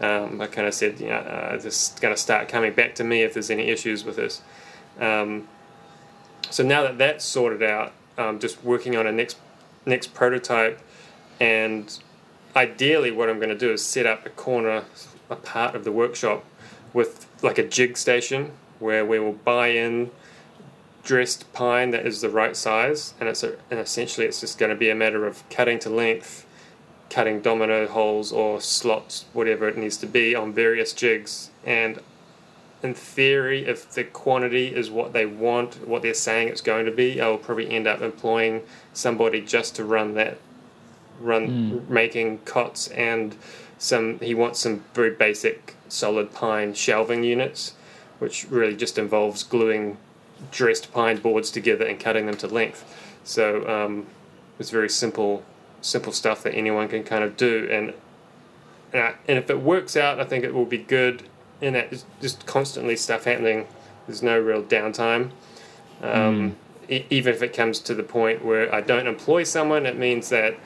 [0.00, 2.96] Um, I kind of said, you know, uh, this is going to start coming back
[2.96, 4.42] to me if there's any issues with this.
[4.98, 5.46] Um,
[6.54, 9.38] so now that that's sorted out, I'm just working on a next
[9.84, 10.78] next prototype,
[11.40, 11.98] and
[12.54, 14.84] ideally, what I'm going to do is set up a corner,
[15.28, 16.44] a part of the workshop,
[16.92, 20.12] with like a jig station where we will buy in
[21.02, 24.70] dressed pine that is the right size, and it's a, and essentially it's just going
[24.70, 26.46] to be a matter of cutting to length,
[27.10, 31.98] cutting domino holes or slots, whatever it needs to be, on various jigs, and
[32.84, 36.92] in theory, if the quantity is what they want, what they're saying it's going to
[36.92, 40.38] be, I'll probably end up employing somebody just to run that,
[41.20, 43.34] run making cots and
[43.78, 44.18] some.
[44.20, 47.74] He wants some very basic solid pine shelving units,
[48.18, 49.96] which really just involves gluing
[50.50, 52.84] dressed pine boards together and cutting them to length.
[53.24, 54.06] So um,
[54.58, 55.42] it's very simple,
[55.80, 57.94] simple stuff that anyone can kind of do, and
[58.92, 61.24] and, I, and if it works out, I think it will be good.
[61.72, 63.66] That, it's just constantly stuff happening.
[64.06, 65.30] There's no real downtime.
[66.02, 66.56] Um,
[66.88, 70.28] e- even if it comes to the point where I don't employ someone, it means
[70.28, 70.56] that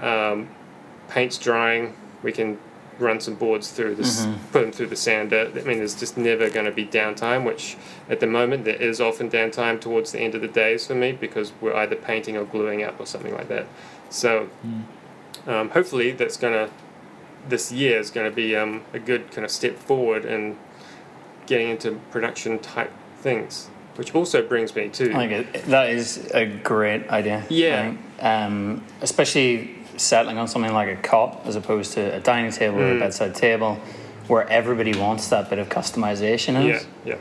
[0.00, 0.48] um,
[1.08, 1.96] paint's drying.
[2.22, 2.58] We can
[2.98, 5.50] run some boards through this, put them through the sander.
[5.54, 7.44] I mean, there's just never going to be downtime.
[7.44, 7.76] Which
[8.08, 11.12] at the moment there is often downtime towards the end of the days for me
[11.12, 13.66] because we're either painting or gluing up or something like that.
[14.08, 14.48] So
[15.46, 16.70] um, hopefully that's going to
[17.48, 20.56] this year is going to be um, a good kind of step forward in
[21.46, 26.46] getting into production type things, which also brings me to I think that is a
[26.46, 27.44] great idea.
[27.48, 27.94] Yeah.
[28.20, 32.90] Um, especially settling on something like a cot as opposed to a dining table or
[32.90, 33.00] a Mm.
[33.00, 33.78] bedside table,
[34.28, 37.14] where everybody wants that bit of customization yeah, yeah,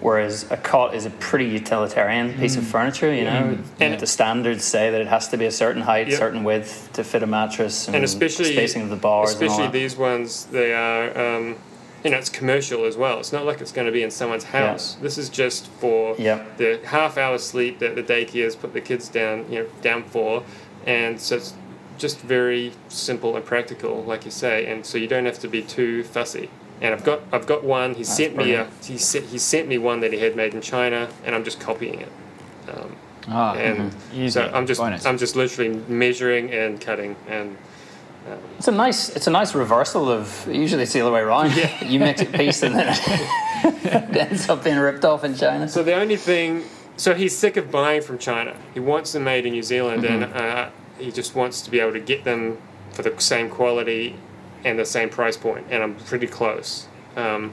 [0.00, 3.58] Whereas a cot is a pretty utilitarian piece of furniture, you know.
[3.80, 6.18] And- the standards say that it has to be a certain height, Yep.
[6.18, 9.30] certain width to fit a mattress, and, and especially spacing of the bars.
[9.30, 9.72] especially that.
[9.72, 11.56] these ones, they are um,
[12.02, 13.18] you know it's commercial as well.
[13.20, 14.96] It's not like it's going to be in someone's house.
[15.02, 16.56] This is just for Yep.
[16.56, 20.42] the half hour sleep that the daycares put the kids down you know down for,
[20.86, 21.52] and so it's
[21.98, 25.60] just very simple and practical, like you say, and so you don't have to be
[25.60, 26.48] too fussy.
[26.80, 27.94] And I've got I've got one.
[27.94, 30.60] He sent me a he sent he sent me one that he had made in
[30.60, 32.12] China, and I'm just copying it.
[32.68, 32.96] Um,
[33.28, 34.30] Ah, and Easy.
[34.30, 35.04] so I'm just Bonus.
[35.04, 37.56] I'm just literally measuring and cutting and
[38.58, 40.48] It's a nice, it's a nice reversal of.
[40.50, 41.54] Usually it's the other way around.
[41.54, 41.84] Yeah.
[41.92, 42.88] you make a piece and then
[43.74, 45.68] it ends up being ripped off in China.
[45.68, 46.64] So the only thing,
[46.96, 48.56] so he's sick of buying from China.
[48.74, 51.92] He wants them made in New Zealand, and uh, he just wants to be able
[51.92, 52.58] to get them
[52.92, 54.16] for the same quality
[54.64, 55.38] and the same price.
[55.70, 56.86] And I'm pretty close.
[57.16, 57.52] Um,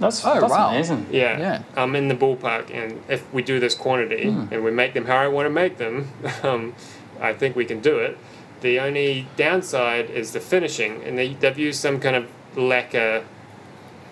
[0.00, 0.70] That's, Oh, that's wow.
[0.70, 1.06] amazing.
[1.10, 1.62] yeah, Yeah.
[1.76, 5.16] I'm in the ballpark, and if we do this quantity and we make them how
[5.16, 6.08] I want to make them,
[6.44, 6.74] um,
[7.20, 8.16] I think we can do it.
[8.60, 12.26] The only downside is the finishing, and they, they've used some kind of
[12.56, 13.24] lacquer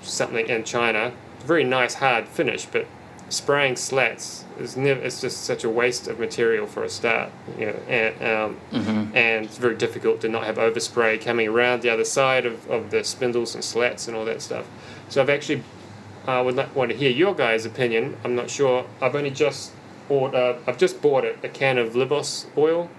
[0.02, 1.12] something in China.
[1.44, 2.86] Very nice hard finish, but
[3.28, 5.00] spraying slats is never.
[5.00, 7.30] It's just such a waste of material for a start.
[7.58, 8.56] You know, and um,
[9.14, 12.90] and it's very difficult to not have overspray coming around the other side of, of
[12.90, 14.66] the spindles and slats and all that stuff.
[15.08, 15.62] So I've actually
[16.26, 18.16] I would like, want to hear your guys' opinion.
[18.24, 18.86] I'm not sure.
[19.00, 19.72] I've only just
[20.08, 20.34] bought.
[20.34, 22.90] Uh, I've just bought a, a can of Libos oil.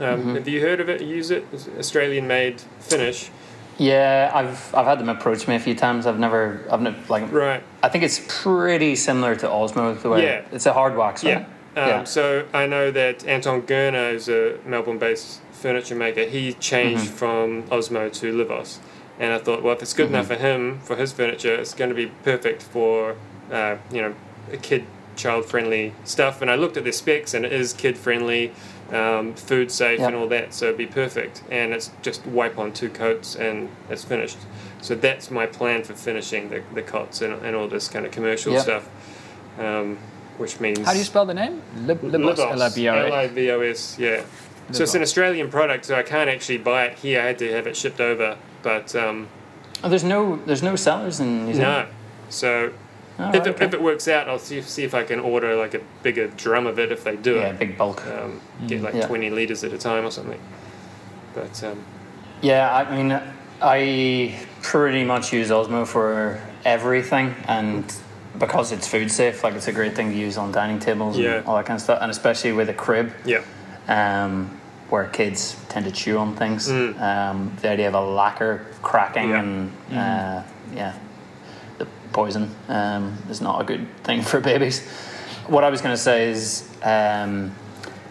[0.00, 1.02] Um, Have you heard of it?
[1.02, 1.44] Use it?
[1.52, 3.30] It's Australian-made finish.
[3.78, 6.06] Yeah, I've I've had them approach me a few times.
[6.06, 7.62] I've never I've never like Right.
[7.82, 10.42] I think it's pretty similar to Osmo the way Yeah.
[10.52, 11.38] it's a hard wax, Yeah.
[11.74, 12.04] Um, yeah.
[12.04, 16.24] So I know that Anton Gerner is a Melbourne-based furniture maker.
[16.24, 17.14] He changed Mm-hmm.
[17.16, 18.78] from Osmo to Livos,
[19.18, 20.34] and I thought, well, if it's good enough Mm-hmm.
[20.34, 23.16] for him for his furniture, it's going to be perfect for
[23.50, 24.14] uh, you know
[24.52, 24.84] a kid
[25.16, 26.42] child-friendly stuff.
[26.42, 28.52] And I looked at the specs, and it is kid-friendly,
[28.92, 30.08] um, food safe, Yep.
[30.08, 30.52] and all that.
[30.54, 31.42] So it'd be perfect.
[31.50, 34.38] And it's just wipe on two coats, and it's finished.
[34.80, 38.12] So that's my plan for finishing the, the cots and, and all this kind of
[38.12, 38.62] commercial Yep.
[38.62, 38.88] stuff.
[39.58, 39.98] Um,
[40.38, 41.62] which means How do you spell the name?
[41.86, 42.38] Lib- Libos.
[42.38, 43.10] L-I-B-O-S.
[43.12, 44.22] L-I-V-O-S, yeah.
[44.70, 47.20] So it's an Australian product, so I can't actually buy it here.
[47.20, 49.28] I had to have it shipped over, but um,
[49.84, 51.58] Oh, there's no there's no sellers in New Zealand?
[51.58, 51.86] no.
[52.30, 52.72] Zealand.
[52.72, 52.72] So
[53.24, 53.64] Oh, if, right, it, okay.
[53.66, 56.28] if it works out, I'll see if, see if I can order like a bigger
[56.28, 57.58] drum of it if they do yeah, it.
[57.58, 58.06] big bulk.
[58.06, 59.06] Um, get like Yeah.
[59.06, 60.40] 20 liters at a time or something.
[61.34, 61.82] But um,
[62.40, 63.20] Yeah, I mean,
[63.60, 67.84] I pretty much use Osmo for everything, and
[68.38, 71.36] because it's food safe, like it's a great thing to use on dining tables Yeah.
[71.36, 73.42] and all that kind of stuff, and especially with a crib, yeah,
[73.88, 74.58] um,
[74.90, 76.68] where kids tend to chew on things.
[76.68, 77.00] Mm.
[77.00, 79.40] Um, the idea of a lacquer cracking Yeah.
[79.40, 80.42] and uh,
[80.74, 81.11] yeah, the
[82.12, 84.86] poison um, is not a good thing for babies.
[85.46, 86.68] What I was going to say is.
[86.82, 87.54] Um,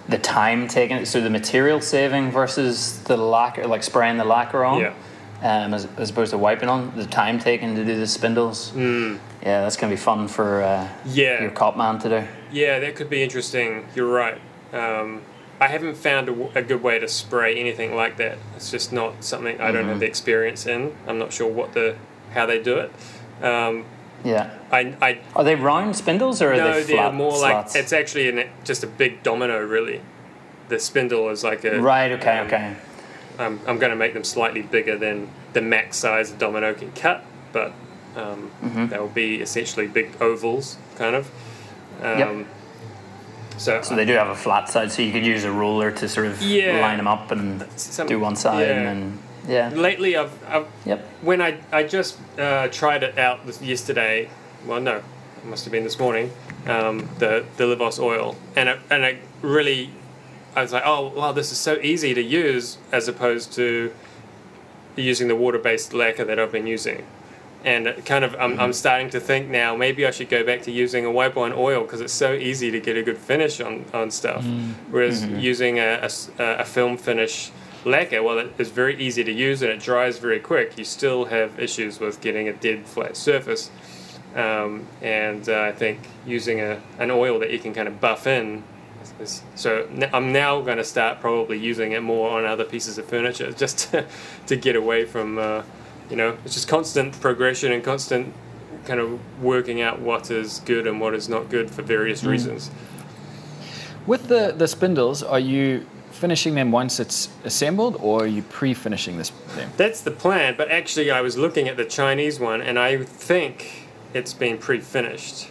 [0.09, 4.81] the time taken, so the material saving versus the lacquer, like spraying the lacquer on,
[4.81, 4.93] Yeah.
[5.41, 8.71] um, as, as opposed to wiping on, the time taken to do the spindles.
[8.71, 9.19] Mm.
[9.41, 11.41] Yeah, that's going to be fun for uh, yeah.
[11.41, 12.27] your cop man to do.
[12.51, 13.85] Yeah, that could be interesting.
[13.95, 14.41] You're right.
[14.73, 15.21] Um,
[15.61, 18.37] I haven't found a, w- a good way to spray anything like that.
[18.57, 20.93] It's just not something I don't have the experience in.
[21.07, 21.95] I'm not sure what the
[22.33, 22.91] how they do it.
[23.41, 23.85] Um,
[24.23, 24.49] Yeah.
[24.71, 27.73] I, I Are they round spindles or are no, they they're more slats?
[27.75, 29.59] like it's actually an, just a big domino.
[29.65, 30.01] Really,
[30.69, 32.75] the spindle is like a right, okay, um, okay.
[33.39, 36.91] I'm, I'm going to make them slightly bigger than the max size a domino can
[36.91, 37.73] cut, but
[38.15, 38.87] um, Mm-hmm.
[38.87, 41.31] they will be essentially big ovals, kind of.
[42.01, 42.45] Um, Yep.
[43.57, 46.07] So, So they do have a flat side, so you could use a ruler to
[46.09, 46.79] sort of Yeah.
[46.81, 48.73] line them up and some- do one side yeah.
[48.73, 49.69] and then, yeah.
[49.69, 50.99] lately I've, I've Yep.
[51.21, 54.29] when I I just uh, tried it out yesterday.
[54.65, 56.31] Well, no, it must have been this morning.
[56.67, 59.89] Um, the the Livos oil, and it, and it really,
[60.55, 63.91] I was like, oh wow, this is so easy to use as opposed to
[64.95, 67.05] using the water based lacquer that I've been using.
[67.63, 70.63] And it kind of, I'm, I'm starting to think now maybe I should go back
[70.63, 73.61] to using a wipe on oil because it's so easy to get a good finish
[73.61, 74.43] on, on stuff.
[74.89, 77.51] Whereas using a a film finish
[77.85, 80.77] lacquer, well, it is very easy to use and it dries very quick.
[80.77, 83.71] You still have issues with getting a dead flat surface.
[84.35, 88.27] Um, and uh, I think using a, an oil that you can kind of buff
[88.27, 88.63] in.
[89.01, 92.63] is- is- So n- I'm now going to start probably using it more on other
[92.63, 94.05] pieces of furniture just to,
[94.47, 95.63] to get away from, uh,
[96.09, 98.33] you know, it's just constant progression and constant
[98.85, 102.71] kind of working out what is good and what is not good for various reasons.
[104.07, 109.17] With the, the spindles, are you finishing them once it's assembled or are you pre-finishing
[109.17, 109.71] this them?
[109.77, 113.87] That's the plan, but actually, I was looking at the Chinese one, and I think
[114.13, 115.49] it's been pre-finished.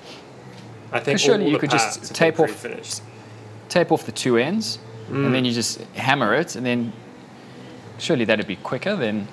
[0.92, 3.00] I think Surely you could just tape off-
[3.68, 4.80] Tape off the two ends
[5.10, 5.32] and mm.
[5.32, 6.92] then you just hammer it and then
[7.98, 9.28] surely that'd be quicker than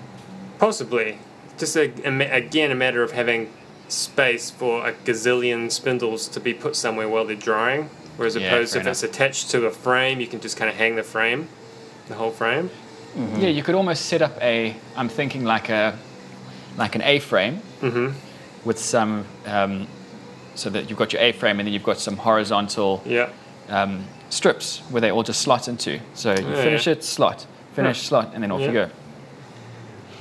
[0.60, 1.20] Possibly,
[1.58, 3.54] just a, a again a matter of having
[3.88, 7.92] space for a gazillion spindles to be put somewhere while they're drying.
[8.18, 10.70] Whereas Yeah, opposed to fair if it's attached to a frame, you can just kind
[10.70, 11.48] of hang the frame,
[12.08, 12.70] the whole frame.
[13.40, 14.76] Yeah, you could almost set up a.
[14.96, 15.98] I'm thinking like a,
[16.78, 18.68] like an A-frame, Mm-hmm.
[18.68, 19.88] with some, um,
[20.56, 23.30] so that you've got your A-frame and then you've got some horizontal Yeah.
[23.70, 26.00] um, strips where they all just slot into.
[26.16, 26.94] So you Yeah, finish yeah.
[26.94, 28.90] it, slot, finish, slot, and then off you go.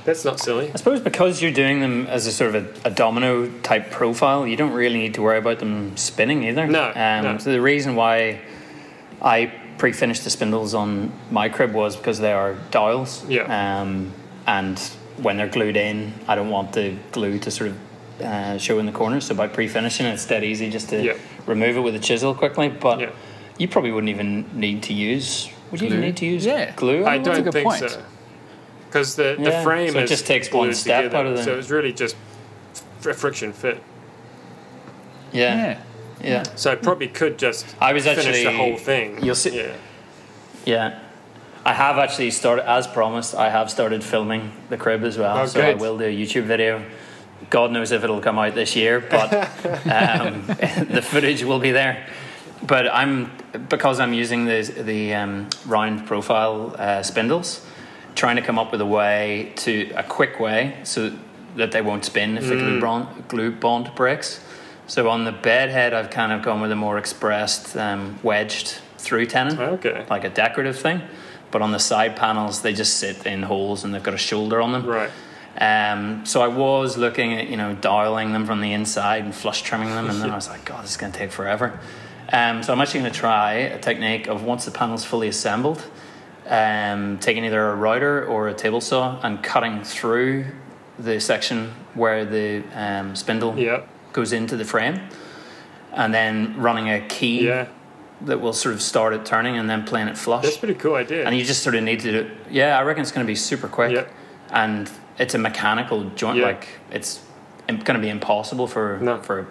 [0.07, 0.71] That's not silly.
[0.73, 4.47] I suppose because you're doing them as a sort of a, a domino type profile,
[4.47, 6.65] you don't really need to worry about them spinning either.
[6.65, 7.37] No, Um, no.
[7.39, 8.39] So the reason why
[9.21, 13.25] I pre-finished the spindles on my crib was because they are dowels.
[13.27, 13.81] Yeah.
[13.81, 14.13] Um,
[14.47, 14.79] and
[15.17, 17.77] when they're glued in, I don't want the glue to sort of
[18.21, 19.25] uh, show in the corners.
[19.25, 21.17] So by pre-finishing it, it's dead easy just to Yeah.
[21.45, 22.69] remove it with a chisel quickly.
[22.69, 23.09] But Yeah.
[23.57, 25.49] you probably wouldn't even need to use.
[25.71, 26.07] Would you even Glue?
[26.07, 26.71] need to use Yeah.
[26.77, 27.05] glue?
[27.05, 27.89] I that's a don't good think point.
[27.91, 28.01] so.
[28.87, 31.37] Because the, the Yeah, frame so it is just takes one step together, out of
[31.37, 32.15] the- So it's really just
[33.05, 33.81] a friction fit.
[35.31, 35.55] Yeah.
[35.55, 35.81] Yeah.
[36.23, 36.43] Yeah.
[36.55, 39.23] So I probably could just I was finish actually- the whole thing.
[39.23, 39.73] you'll see- Yeah.
[40.65, 40.99] Yeah.
[41.65, 45.37] I have actually started, as promised, I have started filming the crib as well.
[45.37, 46.81] Oh, so I will do a YouTube video.
[47.49, 49.33] God knows if it'll come out this year, but
[49.85, 50.45] um,
[50.89, 52.07] the footage will be there.
[52.65, 53.31] But I'm,
[53.69, 57.65] because I'm using the, the um, round profile uh, spindles,
[58.17, 61.11] trying to come up with a way to, a quick way so
[61.55, 62.59] that they won't spin if the Mm.
[62.59, 64.41] glue bond, glue bond breaks.
[64.87, 68.79] So on the bed head, I've kind of gone with a more expressed um, wedged
[68.97, 70.05] through tenon Okay.
[70.09, 71.01] like a decorative thing.
[71.51, 74.61] But on the side panels, they just sit in holes and they've got a shoulder
[74.61, 74.85] on them.
[74.85, 75.09] Right.
[75.59, 79.61] Um, so I was looking at, you know, dialing them from the inside and flush
[79.63, 81.79] trimming them, and then I was like, God, this is going to take forever.
[82.31, 85.83] Um, so I'm actually going to try a technique of once the panel's fully assembled,
[86.47, 90.45] um, taking either a router or a table saw and cutting through
[90.99, 93.87] the section where the um, spindle Yep.
[94.13, 94.99] goes into the frame,
[95.93, 97.67] and then running a key Yeah.
[98.21, 100.43] that will sort of start it turning and then playing it flush.
[100.43, 101.25] That's a pretty cool idea.
[101.25, 103.35] and you just sort of need to do yeah i reckon it's going to be
[103.35, 104.11] super quick Yep.
[104.51, 104.89] and
[105.19, 106.45] it's a mechanical joint Yeah.
[106.45, 107.21] like it's
[107.67, 109.21] going to be impossible for No.
[109.21, 109.45] for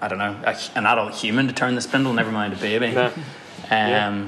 [0.00, 2.92] i don't know a, an adult human to turn the spindle never mind a baby
[2.92, 3.06] No.
[3.06, 3.12] um,
[3.70, 4.22] Yeah.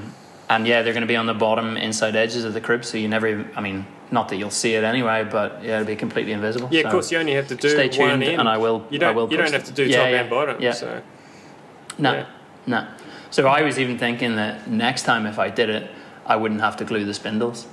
[0.51, 2.97] And yeah they're going to be on the bottom inside edges of the crib so
[2.97, 3.45] you never.
[3.55, 6.81] I mean not that you'll see it anyway but yeah it'll be completely invisible yeah,
[6.81, 8.39] so of course, you only have to do stay one tuned end.
[8.41, 10.29] and i will You don't, I will you don't have to do top yeah, and
[10.29, 10.61] bottom.
[10.61, 10.73] yeah.
[10.73, 11.01] So.
[11.97, 12.25] no, Yeah.
[12.67, 12.87] no.
[13.29, 15.89] So I was even thinking that next time if I did it,
[16.25, 17.65] I wouldn't have to glue the spindles.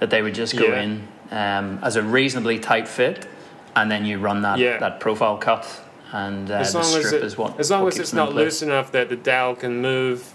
[0.00, 0.82] That they would just go Yeah.
[0.82, 3.26] in um, as a reasonably tight fit,
[3.74, 5.64] and then you run that that profile cut,
[6.12, 7.58] and uh, As the long strip as it, is what.
[7.58, 10.34] as long what as it's not loose enough that the dowel can move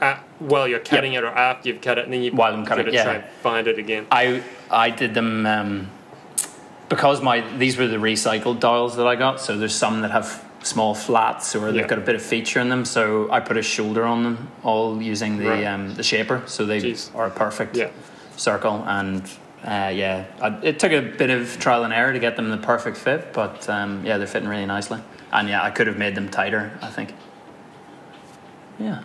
[0.00, 2.64] at, while you're cutting it or after you've cut it, and then you While I'm
[2.64, 3.04] cutting, gotta yeah.
[3.04, 4.06] try and find it again.
[4.10, 5.90] I I did them um,
[6.88, 9.40] because my these were the recycled dowels that I got.
[9.40, 11.86] So there's some that have small flats or they've Yeah.
[11.86, 12.84] got a bit of feature in them.
[12.84, 15.64] So I put a shoulder on them, all using the Right.
[15.64, 16.42] um, the shaper.
[16.46, 17.14] So they Jeez.
[17.14, 17.90] are a perfect Yeah.
[18.36, 18.84] circle.
[18.86, 19.22] And
[19.64, 22.56] uh, yeah, I, it took a bit of trial and error to get them the
[22.58, 25.00] perfect fit, but um, yeah, they're fitting really nicely.
[25.32, 26.78] And yeah, I could have made them tighter.
[26.82, 27.14] I think.
[28.78, 29.02] Yeah.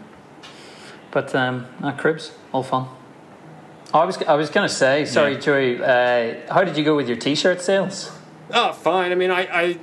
[1.14, 2.88] But um, uh, cribs, all fun.
[3.94, 5.40] Oh, I was I was gonna say, sorry, Yeah.
[5.40, 5.84] Joey.
[5.84, 8.12] Uh, how did you go with your T-shirt sales?
[8.52, 9.12] Oh, fine.
[9.12, 9.78] I mean, I, I,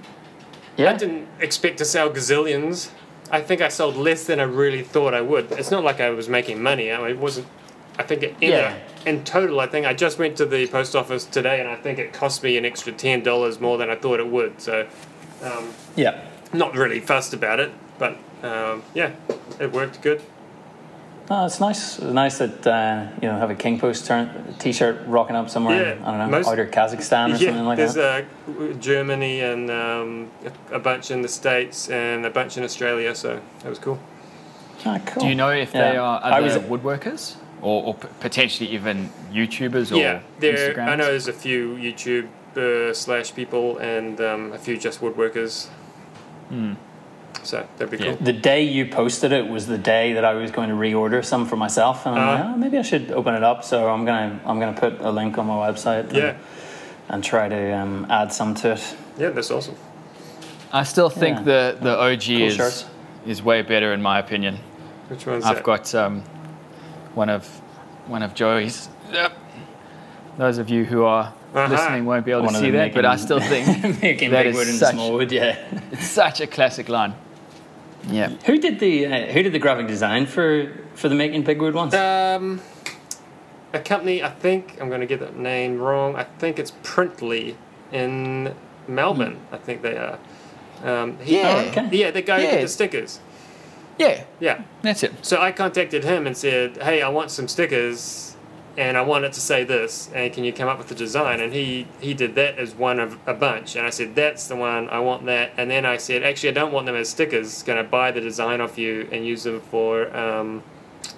[0.77, 2.91] Yeah, I didn't expect to sell gazillions.
[3.31, 5.53] I think I sold less than I really thought I would.
[5.53, 6.91] It's not like I was making money.
[6.91, 7.47] I mean, it wasn't.
[7.97, 8.75] I think it, in, Yeah.
[9.07, 11.99] in total, I think I just went to the post office today, and I think
[12.01, 14.61] it cost me an extra ten dollars more than I thought it would.
[14.61, 14.89] So,
[15.45, 16.21] um, yeah.
[16.53, 19.13] not really fussed about it, but um, yeah,
[19.61, 20.21] it worked good.
[21.33, 22.01] Oh, it's nice.
[22.01, 24.29] Nice that uh, you know have a King Post turn
[24.59, 25.81] T-shirt rocking up somewhere.
[25.81, 28.25] Yeah, in, I don't know, most- outer Kazakhstan or yeah, something like there's that.
[28.49, 30.31] uh, Germany and um,
[30.73, 34.01] a a bunch in the States and a bunch in Australia, so that was cool.
[34.85, 35.23] Ah, cool.
[35.23, 36.01] Do you know if they Yeah.
[36.01, 40.81] are I other was- woodworkers or, or potentially even YouTubers or yeah, there.
[40.81, 42.27] I know there's a few YouTube
[42.57, 45.69] uh, slash people and um, a few just woodworkers.
[47.43, 48.05] So that'd be.
[48.05, 48.15] Yeah.
[48.17, 48.25] cool.
[48.25, 51.47] The day you posted it was the day that I was going to reorder some
[51.47, 52.45] for myself, and I'm Uh-huh.
[52.45, 53.65] like, oh, maybe I should open it up.
[53.65, 56.09] So I'm gonna I'm gonna put a link on my website.
[56.09, 56.37] And, Yeah,
[57.09, 58.97] and try to um, add some to it.
[59.19, 59.75] yeah, that's awesome.
[60.73, 61.45] I still think Yeah.
[61.45, 62.85] the, the OG is, shirts.
[63.27, 64.59] is way better in my opinion.
[65.09, 65.65] Which one's I've that?
[65.65, 66.23] got um,
[67.15, 67.47] one of
[68.07, 68.89] one of Joey's.
[69.13, 69.33] Yep.
[70.39, 71.67] Those of you who are Uh-huh.
[71.73, 73.67] listening won't be able One to see them that, but I still think
[74.03, 75.57] Making That big is wood and such- small wood, yeah.
[75.93, 77.15] it's such a classic line.
[78.09, 78.29] Yeah.
[78.47, 81.95] Who did the uh, Who did the graphic design for for the making Pigwood ones?
[81.95, 82.61] Um,
[83.73, 86.17] a company, I think I'm going to get the name wrong.
[86.17, 87.55] I think it's Printly
[87.93, 88.55] in
[88.89, 89.39] Melbourne.
[89.53, 90.19] I think they are.
[90.83, 91.55] Um, he, Yeah.
[91.55, 91.89] Oh, okay.
[91.93, 92.51] yeah, the guy who Yeah.
[92.57, 93.21] did the stickers.
[93.99, 94.63] Yeah, Yeah.
[94.83, 95.13] that's it.
[95.23, 98.30] So I contacted him and said, "Hey, I want some stickers,
[98.79, 100.09] and I want it to say this.
[100.15, 102.99] And can you come up with the design?" And he he did that as one
[103.01, 103.77] of a bunch.
[103.77, 104.89] And I said, "That's the one.
[104.91, 107.63] I want that." And then I said, "Actually, I don't want them as stickers.
[107.63, 110.63] Going to buy the design off you and use them for um,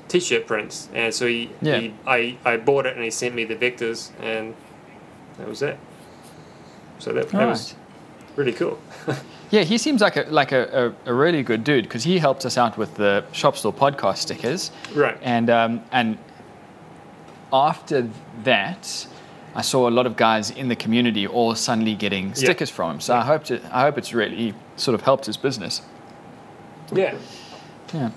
[0.09, 1.79] t-shirt prints." And so he, Yeah.
[1.79, 4.55] he I I bought it and he sent me the vectors, and
[5.39, 5.79] that was it.
[6.99, 7.47] So that, that Right.
[7.49, 7.75] was
[8.37, 8.79] really cool.
[9.53, 12.47] Yeah, he seems like a like a, a, a really good dude because he helped
[12.47, 14.71] us out with the Shop Stool podcast stickers.
[14.95, 15.19] Right.
[15.21, 16.17] And um, and
[17.53, 18.09] after
[18.45, 19.07] that,
[19.55, 23.01] I saw a lot of guys in the community all suddenly getting stickers from him.
[23.01, 25.83] So I hope to, I hope it's really sort of helped his business.
[26.93, 27.17] Yeah.
[27.93, 28.11] Yeah.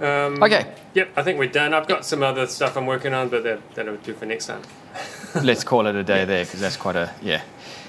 [0.00, 0.74] Um, Okay.
[0.94, 1.74] Yep, I think we're done.
[1.74, 4.62] I've got some other stuff I'm working on, but that, that'll do for next time.
[5.42, 7.42] let's call it a day there because that's quite a yeah.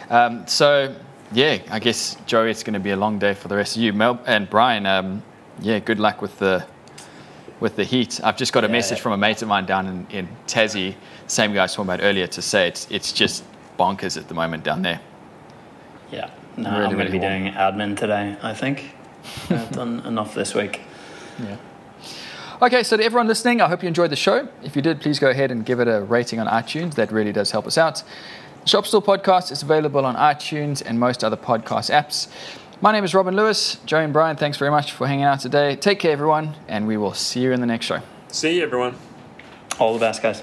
[0.09, 0.93] Um, so
[1.31, 3.81] yeah, I guess Joey, it's going to be a long day for the rest of
[3.81, 4.85] you, Mel and Bryan.
[4.85, 5.23] Um,
[5.61, 6.65] yeah, good luck with the
[7.59, 8.19] with the heat.
[8.23, 8.71] I've just got a Yeah.
[8.73, 10.95] message from a mate of mine down in, in Tassie,
[11.27, 13.43] same guy I was talking about earlier, to say it's it's just
[13.77, 14.99] bonkers at the moment down there.
[16.11, 16.29] Yeah.
[16.57, 17.41] No, Really, I'm going to really be warm.
[17.43, 18.91] doing admin today, I think.
[19.49, 20.81] I've done enough this week.
[21.41, 21.55] Yeah.
[22.61, 24.47] Okay, so to everyone listening, I hope you enjoyed the show.
[24.63, 26.95] If you did, please go ahead and give it a rating on iTunes.
[26.95, 28.03] That really does help us out.
[28.65, 32.27] Shop Stool Podcast is available on iTunes and most other podcast apps.
[32.81, 33.75] My name is Robin Lewis.
[33.85, 35.75] Joey and Bryan, thanks very much for hanging out today.
[35.75, 37.99] Take care, everyone, and we will see you in the next show.
[38.29, 38.95] See you, everyone.
[39.79, 40.41] All the best, guys.